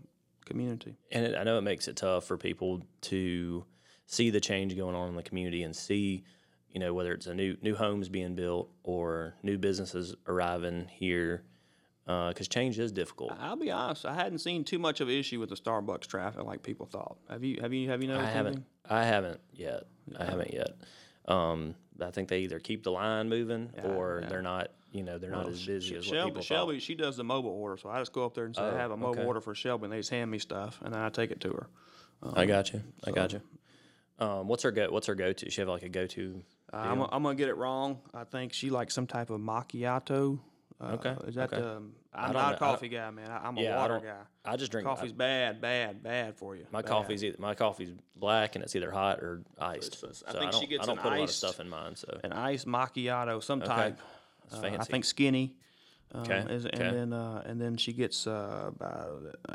community. 0.46 0.96
and 1.12 1.26
it, 1.26 1.36
I 1.38 1.44
know 1.44 1.58
it 1.58 1.62
makes 1.62 1.88
it 1.88 1.96
tough 1.96 2.26
for 2.26 2.38
people 2.38 2.82
to 3.02 3.66
see 4.08 4.30
the 4.30 4.42
change 4.42 4.76
going 4.76 4.96
on 4.96 5.10
in 5.10 5.16
the 5.16 5.24
community 5.24 5.64
and 5.64 5.74
see, 5.76 6.24
you 6.72 6.80
know, 6.80 6.94
whether 6.94 7.14
it's 7.14 7.28
a 7.28 7.34
new 7.34 7.56
new 7.62 7.76
homes 7.76 8.10
being 8.10 8.36
built 8.36 8.70
or 8.84 9.36
new 9.44 9.58
businesses 9.58 10.16
arriving 10.28 10.88
here, 10.92 11.44
because 12.06 12.48
change 12.50 12.78
is 12.80 12.92
difficult. 12.92 13.32
I'll 13.40 13.56
be 13.56 13.72
honest. 13.72 14.06
I 14.06 14.14
hadn't 14.14 14.40
seen 14.40 14.64
too 14.64 14.80
much 14.80 15.00
of 15.02 15.08
an 15.08 15.14
issue 15.16 15.40
with 15.40 15.50
the 15.50 15.56
Starbucks 15.56 16.08
traffic 16.08 16.44
like 16.44 16.62
people 16.64 16.86
thought. 16.86 17.18
Have 17.30 17.44
you? 17.44 17.60
Have 17.62 17.74
you? 17.74 17.90
Have 17.90 18.02
you 18.02 18.10
noticed? 18.10 18.28
I 18.28 18.32
haven't. 18.32 18.48
anything? 18.56 18.66
I 18.90 19.04
haven't 19.06 19.40
yet. 19.54 19.84
I 20.20 20.26
haven't 20.26 20.54
yet. 20.54 20.72
Um, 21.28 21.76
I 22.02 22.12
think 22.12 22.30
they 22.30 22.40
either 22.40 22.60
keep 22.60 22.84
the 22.84 22.92
line 22.92 23.30
moving 23.30 23.72
or 23.84 24.20
yeah. 24.22 24.30
they're 24.30 24.42
not. 24.42 24.70
You 24.92 25.02
know, 25.02 25.18
they're 25.18 25.32
not 25.32 25.48
as 25.48 25.66
busy 25.66 25.96
as 25.96 26.06
what 26.06 26.16
Shelby, 26.16 26.42
Shelby, 26.44 26.80
she 26.80 26.94
does 26.94 27.18
the 27.18 27.24
mobile 27.24 27.50
order, 27.50 27.78
so 27.78 27.90
I 27.90 27.98
just 27.98 28.14
go 28.14 28.26
up 28.26 28.36
there 28.36 28.46
and 28.46 28.56
say, 28.56 28.62
I 28.62 28.78
have 28.78 28.92
a 28.92 28.98
mobile 28.98 29.22
okay. 29.22 29.26
order 29.26 29.42
for 29.42 29.56
Shelby, 29.56 29.86
and 29.86 29.94
they 29.94 29.98
just 29.98 30.12
hand 30.12 30.30
me 30.30 30.38
stuff, 30.38 30.80
and 30.84 30.94
then 30.94 31.02
I 31.02 31.10
take 31.10 31.32
it 31.32 31.42
to 31.42 31.50
her. 31.50 31.68
thought. 32.22 32.38
I 32.38 32.46
got 32.46 32.72
you. 32.74 32.84
I 33.04 33.10
got 33.10 33.34
you. 33.34 33.42
Um, 34.20 34.48
what's 34.48 34.62
her 34.62 34.72
go? 34.72 34.92
What's 34.92 35.08
her 35.08 35.16
go 35.16 35.34
to? 35.34 35.50
She 35.50 35.62
have 35.62 35.68
like 35.68 35.82
a 35.82 35.90
go 35.90 36.06
to. 36.06 36.44
Uh, 36.72 36.78
I'm, 36.78 37.02
I'm 37.02 37.24
gonna 37.24 37.34
get 37.34 37.50
it 37.50 37.58
wrong. 37.58 38.02
I 38.14 38.24
think 38.24 38.54
she 38.54 38.70
likes 38.70 38.94
some 38.94 39.08
type 39.08 39.32
of 39.32 39.42
macchiato. 39.42 40.40
Uh, 40.82 40.86
Okay, 40.94 41.16
Is 41.28 41.36
that 41.36 41.54
okay. 41.54 41.62
um, 41.66 41.94
I'm 42.14 42.34
know. 42.34 42.40
a 42.40 42.58
coffee 42.58 42.90
guy, 42.90 43.10
man. 43.12 43.30
I, 43.32 43.48
I'm 43.48 43.58
a 43.58 43.62
Yeah, 43.62 43.78
water 43.78 43.96
don't. 43.96 44.06
guy. 44.06 44.22
I 44.46 44.56
just 44.58 44.72
drink. 44.72 44.86
Coffee's 44.88 45.12
bad, 45.14 45.62
bad, 45.62 46.04
bad 46.04 46.36
for 46.36 46.56
you. 46.56 46.66
My 46.72 46.82
Bad. 46.82 46.90
coffee's 46.90 47.24
either, 47.24 47.38
my 47.40 47.56
coffee's 47.56 47.92
black 48.16 48.56
and 48.56 48.64
it's 48.64 48.76
either 48.76 48.92
hot 48.92 49.20
or 49.20 49.42
iced. 49.60 50.00
So 50.00 50.08
I 50.28 50.32
I, 50.32 50.40
think 50.40 50.54
she 50.54 50.60
don't, 50.62 50.70
gets 50.70 50.84
I 50.84 50.86
don't 50.88 51.00
put 51.00 51.14
a 51.14 51.16
lot 51.16 51.24
of 51.24 51.32
stuff 51.32 51.60
in 51.60 51.70
mine. 51.70 51.96
So 51.96 52.20
an 52.24 52.34
iced 52.34 52.68
macchiato, 52.68 53.42
some 53.42 53.62
type. 53.62 54.00
That's 54.50 54.64
Uh, 54.64 54.78
I 54.80 54.84
think 54.84 55.06
skinny. 55.06 55.56
Uh, 56.14 56.20
Okay, 56.20 56.46
is- 56.54 56.66
and 56.66 56.76
okay. 56.76 56.92
then 56.92 57.14
uh, 57.14 57.42
and 57.46 57.60
then 57.60 57.76
she 57.78 57.92
gets 57.94 58.28
uh, 58.28 58.70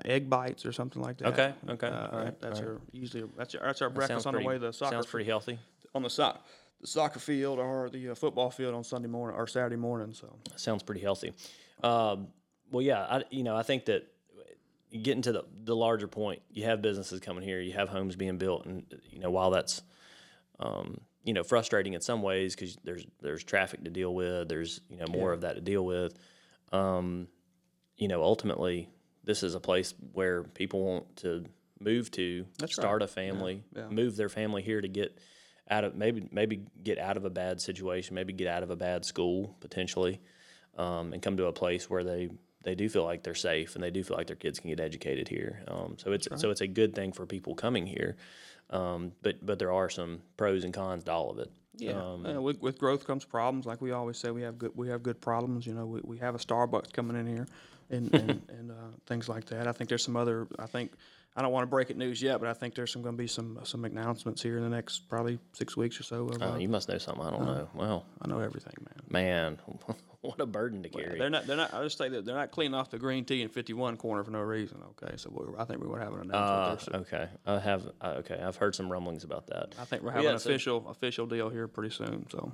egg 0.04 0.28
bites 0.28 0.66
or 0.66 0.72
something 0.72 1.00
like 1.02 1.18
that. 1.18 1.28
Okay, 1.28 1.54
okay, 1.68 1.86
Uh, 1.86 2.08
all 2.10 2.18
right, 2.18 2.40
That's 2.40 2.58
all 2.60 2.66
her 2.66 2.80
usually. 2.90 3.24
That's 3.36 3.54
our, 3.54 3.66
that's 3.66 3.82
our 3.82 3.88
That 3.90 3.94
breakfast 3.94 4.26
on 4.26 4.34
the 4.34 4.40
way 4.40 4.54
to 4.54 4.58
the 4.60 4.72
soccer 4.72 4.94
Sounds 4.96 5.06
pretty 5.06 5.28
healthy. 5.28 5.58
on 5.94 6.02
the 6.02 6.10
soc- 6.10 6.40
the 6.80 6.86
soccer 6.86 7.18
field 7.18 7.58
or 7.58 7.90
the 7.90 8.10
uh, 8.10 8.14
football 8.14 8.50
field 8.50 8.74
on 8.74 8.84
Sunday 8.84 9.08
morning 9.08 9.36
or 9.36 9.46
Saturday 9.46 9.76
morning. 9.76 10.12
So 10.12 10.34
Sounds 10.56 10.82
pretty 10.82 11.00
healthy. 11.00 11.32
Um, 11.82 12.28
well, 12.70 12.82
yeah, 12.82 13.00
I, 13.02 13.24
you 13.30 13.42
know, 13.42 13.56
I 13.56 13.62
think 13.62 13.86
that 13.86 14.06
getting 14.90 15.22
to 15.22 15.32
the, 15.32 15.44
the 15.64 15.76
larger 15.76 16.08
point, 16.08 16.42
you 16.50 16.64
have 16.64 16.82
businesses 16.82 17.20
coming 17.20 17.44
here, 17.44 17.60
you 17.60 17.72
have 17.72 17.88
homes 17.88 18.16
being 18.16 18.38
built, 18.38 18.66
and 18.66 18.84
you 19.10 19.20
know, 19.20 19.30
while 19.30 19.50
that's 19.50 19.82
um, 20.60 21.00
you 21.24 21.32
know 21.32 21.42
frustrating 21.42 21.94
in 21.94 22.00
some 22.00 22.22
ways 22.22 22.54
because 22.54 22.76
there's 22.84 23.06
there's 23.20 23.44
traffic 23.44 23.84
to 23.84 23.90
deal 23.90 24.14
with, 24.14 24.48
there's 24.48 24.80
you 24.88 24.98
know 24.98 25.06
more 25.08 25.32
of 25.32 25.42
that 25.42 25.54
to 25.54 25.60
deal 25.60 25.84
with. 25.84 26.14
Um, 26.72 27.28
you 27.96 28.08
know, 28.08 28.22
ultimately, 28.22 28.88
this 29.24 29.42
is 29.42 29.54
a 29.54 29.60
place 29.60 29.94
where 30.12 30.44
people 30.44 30.84
want 30.84 31.16
to 31.16 31.44
move 31.80 32.10
to, 32.12 32.46
start 32.66 33.02
a 33.02 33.06
family, 33.06 33.62
yeah. 33.74 33.88
move 33.88 34.16
their 34.16 34.28
family 34.28 34.62
here 34.62 34.80
to 34.80 34.88
get 34.88 35.18
out 35.70 35.84
of 35.84 35.94
maybe 35.94 36.28
maybe 36.30 36.62
get 36.82 36.98
out 36.98 37.16
of 37.16 37.24
a 37.24 37.30
bad 37.30 37.60
situation, 37.60 38.14
maybe 38.14 38.32
get 38.32 38.48
out 38.48 38.62
of 38.62 38.70
a 38.70 38.76
bad 38.76 39.04
school 39.04 39.56
potentially, 39.60 40.20
um, 40.76 41.12
and 41.12 41.22
come 41.22 41.36
to 41.36 41.46
a 41.46 41.52
place 41.52 41.88
where 41.90 42.04
they 42.04 42.30
they 42.64 42.74
do 42.74 42.88
feel 42.88 43.04
like 43.04 43.22
they're 43.22 43.34
safe 43.34 43.74
and 43.74 43.82
they 43.84 43.90
do 43.90 44.02
feel 44.02 44.16
like 44.16 44.26
their 44.26 44.36
kids 44.36 44.58
can 44.58 44.70
get 44.70 44.80
educated 44.80 45.28
here. 45.28 45.62
Um, 45.68 45.96
so 45.98 46.12
it's 46.12 46.28
so 46.36 46.50
it's 46.50 46.60
a 46.60 46.66
good 46.66 46.94
thing 46.94 47.12
for 47.12 47.26
people 47.26 47.54
coming 47.54 47.86
here, 47.86 48.16
um, 48.70 49.12
but 49.22 49.44
but 49.44 49.58
there 49.58 49.72
are 49.72 49.88
some 49.88 50.20
pros 50.36 50.64
and 50.64 50.74
cons 50.74 51.04
to 51.04 51.12
all 51.12 51.30
of 51.30 51.38
it. 51.38 51.50
yeah, 51.76 51.92
Um, 51.92 52.26
uh, 52.26 52.40
with, 52.40 52.60
with 52.60 52.78
growth 52.78 53.06
comes 53.06 53.24
problems. 53.24 53.66
Like 53.66 53.80
we 53.80 53.92
always 53.92 54.18
say, 54.18 54.30
we 54.30 54.42
have 54.42 54.58
good 54.58 54.72
we 54.74 54.88
have 54.88 55.02
good 55.02 55.20
problems. 55.20 55.66
You 55.66 55.74
know, 55.74 55.86
we, 55.86 56.00
we 56.02 56.18
have 56.18 56.34
a 56.34 56.38
Starbucks 56.38 56.92
coming 56.92 57.16
in 57.16 57.26
here, 57.26 57.46
and 57.90 58.12
and, 58.14 58.30
and 58.58 58.70
uh, 58.70 58.90
things 59.06 59.28
like 59.28 59.46
that. 59.46 59.66
I 59.66 59.72
think 59.72 59.88
there's 59.88 60.04
some 60.04 60.16
other. 60.16 60.48
I 60.58 60.66
think 60.66 60.92
I 61.38 61.42
don't 61.42 61.52
want 61.52 61.62
to 61.62 61.68
break 61.68 61.88
it 61.88 61.96
news 61.96 62.20
yet, 62.20 62.40
but 62.40 62.48
I 62.48 62.52
think 62.52 62.74
there's 62.74 62.92
some 62.92 63.00
going 63.00 63.14
to 63.14 63.22
be 63.22 63.28
some 63.28 63.60
some 63.62 63.84
announcements 63.84 64.42
here 64.42 64.56
in 64.56 64.64
the 64.64 64.68
next 64.68 65.08
probably 65.08 65.38
six 65.52 65.76
weeks 65.76 66.00
or 66.00 66.02
so. 66.02 66.26
Of, 66.26 66.42
uh, 66.42 66.54
uh, 66.54 66.56
you 66.56 66.68
must 66.68 66.88
know 66.88 66.98
something 66.98 67.24
I 67.24 67.30
don't 67.30 67.46
know. 67.46 67.68
Well, 67.74 68.04
I 68.20 68.26
know 68.26 68.40
everything, 68.40 68.72
man. 68.80 69.04
man, 69.08 69.58
what 70.22 70.40
a 70.40 70.46
burden 70.46 70.82
to 70.82 70.88
carry. 70.88 71.16
They're 71.16 71.30
not. 71.30 71.46
They're 71.46 71.56
not. 71.56 71.72
I 71.72 71.84
just 71.84 71.96
say 71.96 72.08
that 72.08 72.24
they're 72.24 72.34
not 72.34 72.50
cleaning 72.50 72.74
off 72.74 72.90
the 72.90 72.98
green 72.98 73.24
tea 73.24 73.42
in 73.42 73.50
51 73.50 73.98
corner 73.98 74.24
for 74.24 74.32
no 74.32 74.40
reason. 74.40 74.82
Okay, 75.00 75.14
so 75.16 75.30
we're, 75.32 75.56
I 75.56 75.64
think 75.64 75.80
we're 75.80 75.86
gonna 75.90 76.04
have 76.04 76.14
an 76.14 76.22
announcement. 76.22 76.34
Uh, 76.34 76.68
there 76.70 76.78
soon. 76.80 76.94
okay, 77.18 77.28
I 77.46 77.58
have. 77.60 77.86
Uh, 78.00 78.14
okay, 78.18 78.40
I've 78.42 78.56
heard 78.56 78.74
some 78.74 78.90
rumblings 78.90 79.22
about 79.22 79.46
that. 79.46 79.76
I 79.80 79.84
think 79.84 80.02
we're 80.02 80.08
Well, 80.08 80.14
having 80.16 80.24
yeah, 80.30 80.32
an 80.34 80.38
so- 80.40 80.50
official 80.50 80.88
official 80.88 81.26
deal 81.26 81.50
here 81.50 81.68
pretty 81.68 81.94
soon. 81.94 82.26
So 82.30 82.52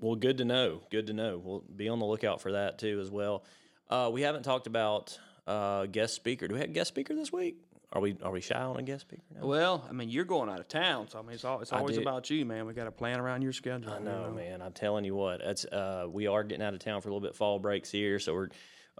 Well, 0.00 0.14
good 0.14 0.38
to 0.38 0.44
know. 0.44 0.82
Good 0.92 1.08
to 1.08 1.12
know. 1.14 1.38
We'll 1.44 1.64
be 1.74 1.88
on 1.88 1.98
the 1.98 2.06
lookout 2.06 2.40
for 2.40 2.52
that 2.52 2.78
too 2.78 3.00
as 3.00 3.10
well. 3.10 3.42
Uh, 3.88 4.08
we 4.12 4.22
haven't 4.22 4.44
talked 4.44 4.68
about 4.68 5.18
uh, 5.46 5.86
guest 5.86 6.14
speaker. 6.14 6.48
Do 6.48 6.54
we 6.54 6.60
have 6.60 6.70
a 6.70 6.72
guest 6.72 6.88
speaker 6.88 7.14
this 7.14 7.32
week? 7.32 7.56
Are 7.92 8.00
we 8.00 8.16
are 8.22 8.30
we 8.30 8.40
shy 8.40 8.60
on 8.60 8.76
a 8.76 8.82
guest 8.82 9.00
speaker 9.00 9.22
now? 9.34 9.44
well, 9.44 9.84
I 9.88 9.92
mean, 9.92 10.10
you're 10.10 10.24
going 10.24 10.48
out 10.48 10.60
of 10.60 10.68
town, 10.68 11.08
so 11.08 11.18
I 11.18 11.22
mean, 11.22 11.32
it's 11.32 11.44
all, 11.44 11.60
it's 11.60 11.72
always 11.72 11.98
about 11.98 12.30
you, 12.30 12.44
man. 12.46 12.66
We 12.66 12.72
got 12.72 12.84
to 12.84 12.92
plan 12.92 13.18
around 13.18 13.42
your 13.42 13.52
schedule. 13.52 13.92
I 13.92 13.98
you 13.98 14.04
know, 14.04 14.30
man. 14.30 14.62
I'm 14.62 14.72
telling 14.72 15.04
you 15.04 15.16
what. 15.16 15.40
It's 15.40 15.64
uh, 15.64 16.06
we 16.08 16.28
are 16.28 16.44
getting 16.44 16.64
out 16.64 16.72
of 16.72 16.78
town 16.78 17.00
for 17.00 17.08
a 17.08 17.12
little 17.12 17.26
bit. 17.26 17.34
Fall 17.34 17.58
breaks 17.58 17.90
here, 17.90 18.20
so 18.20 18.32
we're 18.34 18.48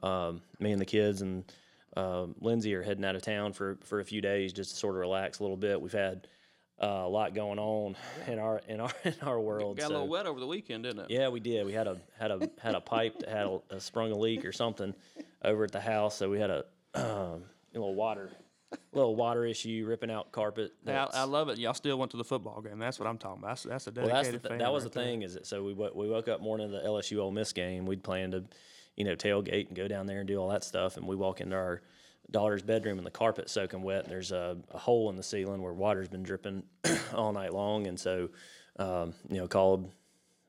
um, 0.03 0.43
me 0.59 0.73
and 0.73 0.81
the 0.81 0.87
kids 0.87 1.23
and 1.23 1.45
um 1.97 2.37
Lindsay 2.41 2.73
are 2.75 2.83
heading 2.83 3.05
out 3.05 3.17
of 3.17 3.23
town 3.23 3.53
for 3.53 3.77
for 3.83 3.99
a 3.99 4.05
few 4.05 4.21
days 4.21 4.53
just 4.53 4.71
to 4.71 4.77
sort 4.77 4.95
of 4.95 5.01
relax 5.01 5.41
a 5.41 5.43
little 5.43 5.57
bit. 5.57 5.81
We've 5.81 5.93
had 5.93 6.29
uh, 6.81 6.87
a 6.87 7.09
lot 7.09 7.35
going 7.35 7.59
on 7.59 7.97
in 8.27 8.39
our 8.39 8.61
in 8.69 8.81
our 8.81 8.91
in 9.05 9.15
our 9.23 9.41
world. 9.41 9.77
Got 9.77 9.91
a 9.91 9.95
little 9.95 10.09
wet 10.09 10.27
over 10.27 10.41
the 10.41 10.47
weekend, 10.47 10.85
didn't 10.85 11.01
it? 11.01 11.11
Yeah, 11.11 11.29
we 11.29 11.41
did. 11.41 11.67
We 11.67 11.73
had 11.73 11.87
a 11.87 11.99
had 12.19 12.31
a 12.31 12.51
had 12.61 12.75
a 12.75 12.81
pipe 12.81 13.19
that 13.21 13.29
had 13.29 13.47
a, 13.47 13.61
a 13.71 13.81
sprung 13.81 14.13
a 14.13 14.19
leak 14.19 14.45
or 14.45 14.53
something 14.53 14.95
over 15.45 15.65
at 15.65 15.73
the 15.73 15.81
house, 15.81 16.17
so 16.17 16.31
we 16.31 16.39
had 16.39 16.51
a, 16.51 16.65
um, 16.95 17.45
a 17.75 17.79
little 17.79 17.95
water 17.95 18.31
little 18.93 19.17
water 19.17 19.45
issue 19.45 19.85
ripping 19.87 20.11
out 20.11 20.33
carpet. 20.33 20.73
I, 20.87 21.07
I 21.13 21.25
love 21.25 21.49
it. 21.49 21.59
Y'all 21.59 21.75
still 21.75 21.99
went 21.99 22.11
to 22.13 22.17
the 22.17 22.25
football 22.25 22.61
game. 22.61 22.79
That's 22.79 22.99
what 22.99 23.09
I'm 23.09 23.19
talking 23.19 23.43
about. 23.43 23.49
That's, 23.49 23.63
that's 23.65 23.87
a 23.87 23.91
well, 23.91 24.07
dedicated 24.07 24.35
that's 24.35 24.43
the 24.43 24.49
th- 24.49 24.51
fan 24.51 24.59
that 24.59 24.73
was 24.73 24.85
right 24.85 24.93
the 24.93 25.01
thing 25.01 25.23
is 25.23 25.35
that 25.35 25.47
so 25.47 25.63
we 25.63 25.73
we 25.73 26.09
woke 26.09 26.29
up 26.29 26.41
morning 26.41 26.67
of 26.67 26.73
the 26.73 26.89
LSU 26.89 27.19
Ole 27.19 27.33
Miss 27.33 27.53
game. 27.53 27.87
We'd 27.87 28.03
planned 28.03 28.33
to, 28.33 28.45
you 28.97 29.05
know, 29.05 29.17
tailgate 29.17 29.69
and 29.69 29.77
go 29.77 29.89
down 29.89 30.07
there 30.07 30.21
and 30.21 30.29
do 30.29 30.37
all 30.37 30.49
that 30.51 30.65
stuff, 30.65 30.97
and 30.97 31.07
we 31.07 31.17
walk 31.17 31.41
into 31.41 31.57
our 31.57 31.83
daughter's 32.31 32.63
bedroom 32.63 32.99
and 32.99 33.07
the 33.07 33.11
carpet's 33.11 33.53
soaking 33.53 33.83
wet. 33.83 34.05
And 34.05 34.13
there's 34.13 34.33
a, 34.33 34.57
a 34.71 34.79
hole 34.79 35.11
in 35.11 35.17
the 35.17 35.23
ceiling 35.23 35.63
where 35.63 35.73
water's 35.73 36.09
been 36.09 36.23
dripping 36.23 36.63
all 37.15 37.33
night 37.33 37.53
long, 37.53 37.87
and 37.87 37.99
so 37.99 38.29
um, 38.79 39.15
you 39.29 39.39
know 39.39 39.49
called 39.49 39.91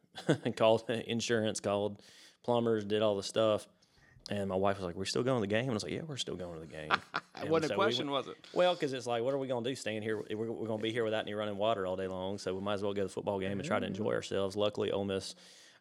called 0.56 0.89
insurance, 0.89 1.60
called 1.60 2.02
plumbers, 2.44 2.86
did 2.86 3.02
all 3.02 3.15
the 3.15 3.24
stuff. 3.24 3.67
And 4.30 4.48
my 4.48 4.56
wife 4.56 4.78
was 4.78 4.86
like, 4.86 4.96
"We're 4.96 5.06
still 5.06 5.24
going 5.24 5.41
to 5.41 5.48
the 5.48 5.54
game." 5.54 5.62
And 5.62 5.72
I 5.72 5.74
was 5.74 5.84
like, 5.84 5.94
"Yeah, 5.94 6.02
we're 6.08 6.17
still 6.17 6.36
going 6.36 6.54
to 6.56 6.60
the 6.62 6.72
game." 6.72 6.91
What 7.48 7.63
a 7.63 7.70
so 7.70 7.74
we 7.74 7.78
question 7.78 8.12
went- 8.12 8.28
was 8.28 8.36
it? 8.36 8.48
Well, 8.54 8.76
because 8.76 8.94
it's 8.94 9.08
like, 9.08 9.24
what 9.24 9.34
are 9.34 9.39
we 9.39 9.48
going 9.48 9.63
to 9.63 9.70
do? 9.72 9.76
Staying 9.76 10.04
here? 10.04 10.22
We're, 10.30 10.52
we're 10.52 10.67
going 10.67 10.78
to 10.78 10.84
be 10.84 10.91
here 10.91 11.04
without 11.04 11.22
any 11.24 11.34
running 11.34 11.58
water 11.58 11.88
all 11.88 11.96
day 11.96 12.08
long. 12.08 12.38
So 12.38 12.54
we 12.54 12.62
might 12.62 12.76
as 12.76 12.84
well 12.84 12.94
go 12.94 13.02
to 13.02 13.08
the 13.08 13.12
football 13.13 13.39
game 13.39 13.54
and 13.54 13.63
try 13.63 13.80
to 13.80 13.86
enjoy 13.88 14.12
ourselves. 14.12 14.56
Luckily, 14.56 14.91
Ole 14.91 15.06
Miss 15.06 15.34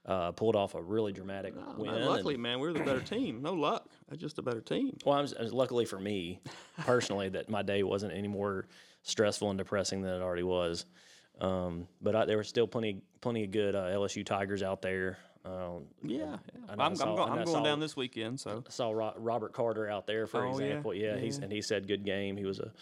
uh, 0.07 0.33
pulled 0.33 0.57
off 0.57 0.75
a 0.75 0.83
really 0.83 1.13
dramatic 1.13 1.55
win. 1.77 1.91
Man, 1.91 1.97
and- 2.01 2.07
luckily, 2.11 2.37
man, 2.37 2.59
we're 2.61 2.73
the 2.73 2.81
better 2.81 3.01
team. 3.01 3.43
No 3.43 3.53
luck. 3.55 3.87
That's 4.09 4.21
just 4.21 4.39
a 4.39 4.43
better 4.43 4.61
team. 4.61 4.97
well, 5.05 5.17
I'm, 5.17 5.25
s- 5.25 5.35
luckily 5.53 5.85
for 5.85 5.99
me 5.99 6.41
personally, 6.81 7.29
that 7.31 7.49
my 7.51 7.63
day 7.63 7.83
wasn't 7.83 8.13
any 8.15 8.29
more 8.29 8.67
stressful 9.03 9.51
and 9.51 9.59
depressing 9.59 10.03
than 10.03 10.15
it 10.15 10.23
already 10.23 10.43
was. 10.43 10.87
Um, 11.41 11.87
but 12.03 12.15
I, 12.17 12.25
there 12.27 12.37
were 12.37 12.45
still 12.45 12.67
plenty, 12.67 13.03
plenty 13.21 13.45
of 13.45 13.51
good 13.51 13.75
uh, 13.75 13.85
LSU 13.87 14.25
Tigers 14.27 14.63
out 14.63 14.83
there. 14.83 15.19
Um, 15.45 15.85
Yeah, 16.03 16.19
yeah. 16.19 16.37
I 16.69 16.73
I'm, 16.73 16.81
I 16.93 16.95
saw- 16.95 17.17
go- 17.17 17.23
I 17.23 17.27
know 17.29 17.33
I 17.35 17.37
I'm 17.39 17.45
going 17.45 17.47
saw- 17.49 17.63
down 17.65 17.81
this 17.81 17.97
weekend, 17.97 18.41
so 18.41 18.63
I 18.67 18.71
saw 18.71 18.91
Ro- 18.91 19.15
Robert 19.17 19.53
Carter 19.55 19.89
out 19.89 20.07
there, 20.07 20.27
for 20.27 20.45
Oh, 20.45 20.59
yeah? 20.59 20.65
example. 20.67 20.95
Yeah, 20.95 21.17
he's 21.19 21.39
and 21.39 21.51
he 21.53 21.63
said 21.63 21.87
good 21.89 22.05
game. 22.05 22.37
He 22.37 22.45
was 22.45 22.61
a 22.61 22.73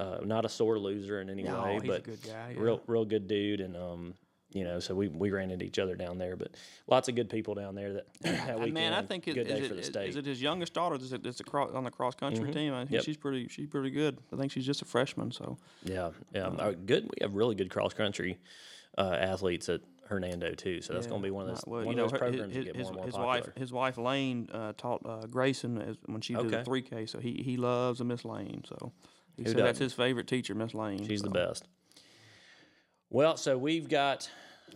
uh, 0.00 0.20
not 0.24 0.44
a 0.46 0.48
sore 0.48 0.78
loser 0.78 1.20
in 1.20 1.28
any 1.30 1.42
No, 1.42 1.62
way, 1.62 1.74
he's 1.74 1.82
a 1.84 1.86
but 1.86 2.04
good 2.04 2.22
guy, 2.22 2.52
yeah. 2.56 2.60
real 2.62 2.80
real 2.86 3.04
good 3.04 3.28
dude. 3.28 3.60
And 3.60 3.76
um, 3.76 4.14
you 4.54 4.64
know, 4.64 4.78
so 4.80 4.94
we 4.94 5.08
we 5.08 5.30
ran 5.30 5.50
into 5.50 5.64
each 5.64 5.78
other 5.78 5.94
down 5.96 6.18
there, 6.18 6.36
but 6.36 6.52
lots 6.86 7.08
of 7.08 7.14
good 7.14 7.28
people 7.30 7.54
down 7.54 7.74
there 7.74 7.92
that 7.94 8.06
that 8.22 8.56
weekend. 8.58 8.74
man, 8.74 8.92
I 8.92 9.02
think 9.02 9.26
it, 9.28 9.34
good 9.34 9.46
is, 9.46 9.52
day 9.58 9.64
it, 9.64 9.68
for 9.68 9.74
the 9.74 9.82
state. 9.82 10.00
Mm-hmm. 10.00 10.08
is 10.10 10.16
it 10.16 10.26
his 10.26 10.42
youngest 10.42 10.74
daughter 10.74 10.98
that's, 10.98 11.10
that's 11.22 11.40
a 11.40 11.44
cross, 11.44 11.72
on 11.72 11.84
the 11.84 11.90
cross 11.90 12.14
country 12.14 12.52
team? 12.52 12.74
I 12.74 12.80
think 12.80 12.90
Yep. 12.92 13.04
she's 13.04 13.16
pretty 13.16 13.48
she's 13.48 13.66
pretty 13.68 13.90
good. 13.90 14.18
I 14.32 14.36
think 14.36 14.52
she's 14.52 14.66
just 14.66 14.82
a 14.82 14.84
freshman, 14.84 15.32
so 15.32 15.58
yeah, 15.84 16.10
yeah, 16.34 16.46
uh, 16.48 16.72
good. 16.72 17.04
We 17.04 17.22
have 17.22 17.34
really 17.34 17.54
good 17.54 17.70
cross 17.70 17.94
country 17.94 18.38
uh, 18.98 19.16
athletes 19.18 19.68
at 19.68 19.80
Hernando 20.06 20.52
too, 20.52 20.82
so 20.82 20.92
that's 20.92 21.06
going 21.06 21.22
to 21.22 21.26
be 21.26 21.30
one 21.30 21.48
of 21.48 21.54
those 21.54 21.64
Well, 21.66 21.80
one 21.80 21.88
you 21.90 21.96
know, 21.96 22.08
those 22.08 22.18
programs 22.18 22.54
his, 22.54 22.64
that 22.66 22.74
get 22.74 22.76
his, 22.76 22.84
more 22.84 22.90
and 22.90 22.96
more 22.96 23.06
his 23.06 23.14
popular. 23.14 23.26
wife, 23.34 23.48
his 23.56 23.72
wife 23.72 23.96
Lane 23.98 24.48
uh, 24.52 24.72
taught 24.76 25.00
uh, 25.06 25.26
Grayson 25.26 25.78
as, 25.80 25.96
when 26.06 26.20
she 26.20 26.34
did 26.34 26.50
the 26.50 26.62
three 26.64 26.82
K. 26.82 27.06
So 27.06 27.18
he, 27.18 27.42
he 27.42 27.56
loves 27.56 28.00
a 28.00 28.04
Miss 28.04 28.24
Lane. 28.24 28.62
So 28.68 28.92
he 29.36 29.44
Who 29.44 29.48
said 29.50 29.58
that's 29.60 29.78
doesn't? 29.78 29.84
his 29.84 29.92
favorite 29.94 30.26
teacher, 30.26 30.54
Miss 30.54 30.74
Lane. 30.74 31.06
She's 31.08 31.22
the 31.22 31.30
best. 31.30 31.66
Well, 33.12 33.36
so 33.36 33.56
we've 33.58 33.88
got 33.88 34.28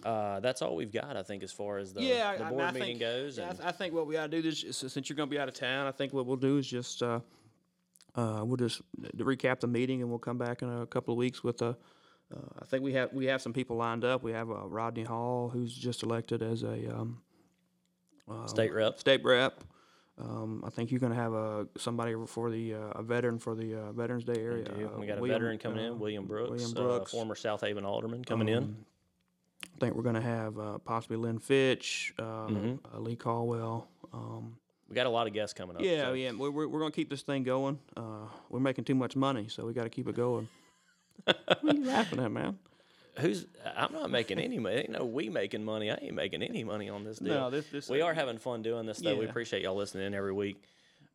Uh, 0.04 0.40
that's 0.40 0.60
all 0.60 0.76
we've 0.76 0.92
got, 0.92 1.16
I 1.16 1.22
think, 1.22 1.42
as 1.42 1.50
far 1.52 1.78
as 1.78 1.94
the, 1.94 2.02
yeah, 2.02 2.36
the 2.36 2.44
I- 2.44 2.46
I 2.48 2.50
board 2.50 2.58
mean, 2.60 2.60
I 2.68 2.72
meeting 2.72 2.86
think, 2.88 3.00
goes. 3.00 3.38
yeah, 3.38 3.52
I 3.62 3.68
I 3.68 3.72
think 3.72 3.94
what 3.94 4.06
we 4.06 4.18
ought 4.18 4.30
to 4.30 4.36
do 4.36 4.42
this 4.42 4.62
is, 4.62 4.76
since 4.92 5.08
you're 5.08 5.16
going 5.16 5.28
to 5.30 5.34
be 5.34 5.38
out 5.40 5.48
of 5.48 5.54
town, 5.54 5.86
I 5.86 5.90
think 5.90 6.12
what 6.12 6.26
we'll 6.26 6.36
do 6.36 6.58
is 6.58 6.66
just 6.66 7.02
uh, 7.02 7.20
uh, 8.14 8.42
we'll 8.44 8.58
just 8.58 8.82
recap 9.16 9.60
the 9.60 9.66
meeting 9.66 10.02
and 10.02 10.10
we'll 10.10 10.18
come 10.18 10.36
back 10.36 10.60
in 10.60 10.68
a 10.70 10.86
couple 10.86 11.12
of 11.14 11.18
weeks 11.18 11.42
with 11.42 11.62
a. 11.62 11.76
Uh, 12.30 12.40
I 12.60 12.66
think 12.66 12.82
we 12.84 12.92
have 12.92 13.10
we 13.14 13.24
have 13.26 13.40
some 13.40 13.54
people 13.54 13.76
lined 13.76 14.04
up. 14.04 14.22
We 14.22 14.32
have 14.32 14.50
uh, 14.50 14.66
Rodney 14.68 15.04
Hall, 15.04 15.48
who's 15.48 15.74
just 15.74 16.02
elected 16.02 16.42
as 16.42 16.62
a 16.62 16.94
um, 16.94 17.22
State 18.46 18.72
rep. 18.74 18.98
state 18.98 19.24
rep. 19.24 19.64
Um, 20.18 20.62
I 20.66 20.70
think 20.70 20.90
you're 20.90 21.00
going 21.00 21.12
to 21.12 21.18
have 21.18 21.32
a 21.34 21.66
somebody 21.76 22.14
for 22.26 22.50
the 22.50 22.74
uh, 22.74 22.78
a 22.94 23.02
veteran 23.02 23.38
for 23.38 23.54
the 23.54 23.74
uh, 23.74 23.92
Veterans 23.92 24.24
Day 24.24 24.40
area. 24.40 24.64
Uh, 24.66 24.98
we 24.98 25.06
got 25.06 25.18
a 25.18 25.20
William, 25.20 25.28
veteran 25.40 25.58
coming 25.58 25.78
uh, 25.84 25.88
in, 25.88 25.98
William 25.98 26.24
Brooks, 26.26 26.50
William 26.50 26.70
Uh, 26.70 26.80
Brooks. 26.80 27.12
Um, 27.12 27.18
former 27.18 27.34
South 27.34 27.60
Haven 27.60 27.84
alderman 27.84 28.24
coming 28.24 28.48
in. 28.48 28.76
I 29.64 29.78
think 29.78 29.94
we're 29.94 30.02
going 30.02 30.14
to 30.14 30.22
have 30.22 30.58
uh, 30.58 30.78
possibly 30.78 31.18
Lynn 31.18 31.38
Fitch, 31.38 32.14
uh, 32.18 32.22
Mm-hmm. 32.46 32.96
uh, 32.96 33.00
Lee 33.00 33.16
Caldwell. 33.16 33.88
Um, 34.14 34.56
We 34.88 34.94
got 34.94 35.04
a 35.06 35.10
lot 35.10 35.26
of 35.26 35.34
guests 35.34 35.52
coming 35.52 35.76
up. 35.76 35.82
yeah, 35.82 36.04
so- 36.04 36.12
yeah, 36.14 36.32
we're, 36.32 36.50
we're, 36.50 36.66
we're 36.68 36.80
going 36.80 36.92
to 36.92 36.96
keep 36.96 37.10
this 37.10 37.20
thing 37.22 37.42
going. 37.42 37.78
Uh, 37.94 38.28
we're 38.48 38.60
making 38.60 38.84
too 38.84 38.94
much 38.94 39.16
money, 39.16 39.48
so 39.48 39.66
we 39.66 39.74
got 39.74 39.82
to 39.84 39.90
keep 39.90 40.08
it 40.08 40.16
going. 40.16 40.48
what 41.24 41.36
are 41.62 41.74
you 41.76 41.84
laughing 41.84 42.20
at, 42.20 42.30
man? 42.32 42.58
Who's? 43.18 43.46
I'm 43.76 43.92
not 43.92 44.10
making 44.10 44.38
any 44.38 44.58
money. 44.58 44.76
Ain't 44.76 44.90
no 44.90 45.04
we 45.04 45.28
making 45.28 45.64
money. 45.64 45.90
I 45.90 45.98
ain't 46.00 46.14
making 46.14 46.42
any 46.42 46.64
money 46.64 46.88
on 46.88 47.04
this 47.04 47.18
deal. 47.18 47.34
No, 47.34 47.50
this- 47.50 47.66
this- 47.68 47.88
we 47.88 48.00
are 48.02 48.12
having 48.14 48.38
fun 48.38 48.62
doing 48.62 48.86
this 48.86 48.98
though. 48.98 49.16
We 49.16 49.26
appreciate 49.26 49.62
y'all 49.62 49.76
listening 49.76 50.06
in 50.06 50.14
every 50.14 50.32
week. 50.32 50.62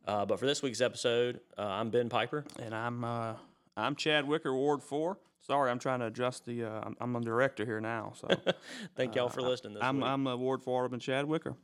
Uh, 0.08 0.26
but 0.26 0.40
for 0.40 0.46
this 0.48 0.64
week's 0.64 0.82
episode, 0.82 1.42
uh, 1.58 1.62
I'm 1.62 1.92
Ben 1.92 2.10
Piper. 2.10 2.44
And 2.60 2.74
I'm 2.74 3.04
uh, 3.04 3.34
I'm 3.78 3.96
Chad 3.96 4.28
Wicker, 4.28 4.54
Ward 4.54 4.82
Four. 4.82 5.18
Sorry, 5.42 5.70
I'm 5.72 5.80
trying 5.80 6.00
to 6.00 6.08
adjust 6.08 6.46
the. 6.46 6.66
Uh, 6.66 6.82
I'm, 6.84 6.98
I'm 7.00 7.16
a 7.16 7.22
director 7.22 7.66
here 7.66 7.82
now, 7.82 8.14
so 8.16 8.28
Thank 8.96 9.16
y'all 9.16 9.30
for 9.30 9.42
listening 9.42 9.74
this 9.76 9.84
I'm 9.84 9.98
week. 9.98 10.06
I'm 10.06 10.28
uh, 10.28 10.36
Ward 10.36 10.62
Four 10.62 10.82
Alderman 10.84 11.00
Chad 11.00 11.26
Wicker. 11.26 11.56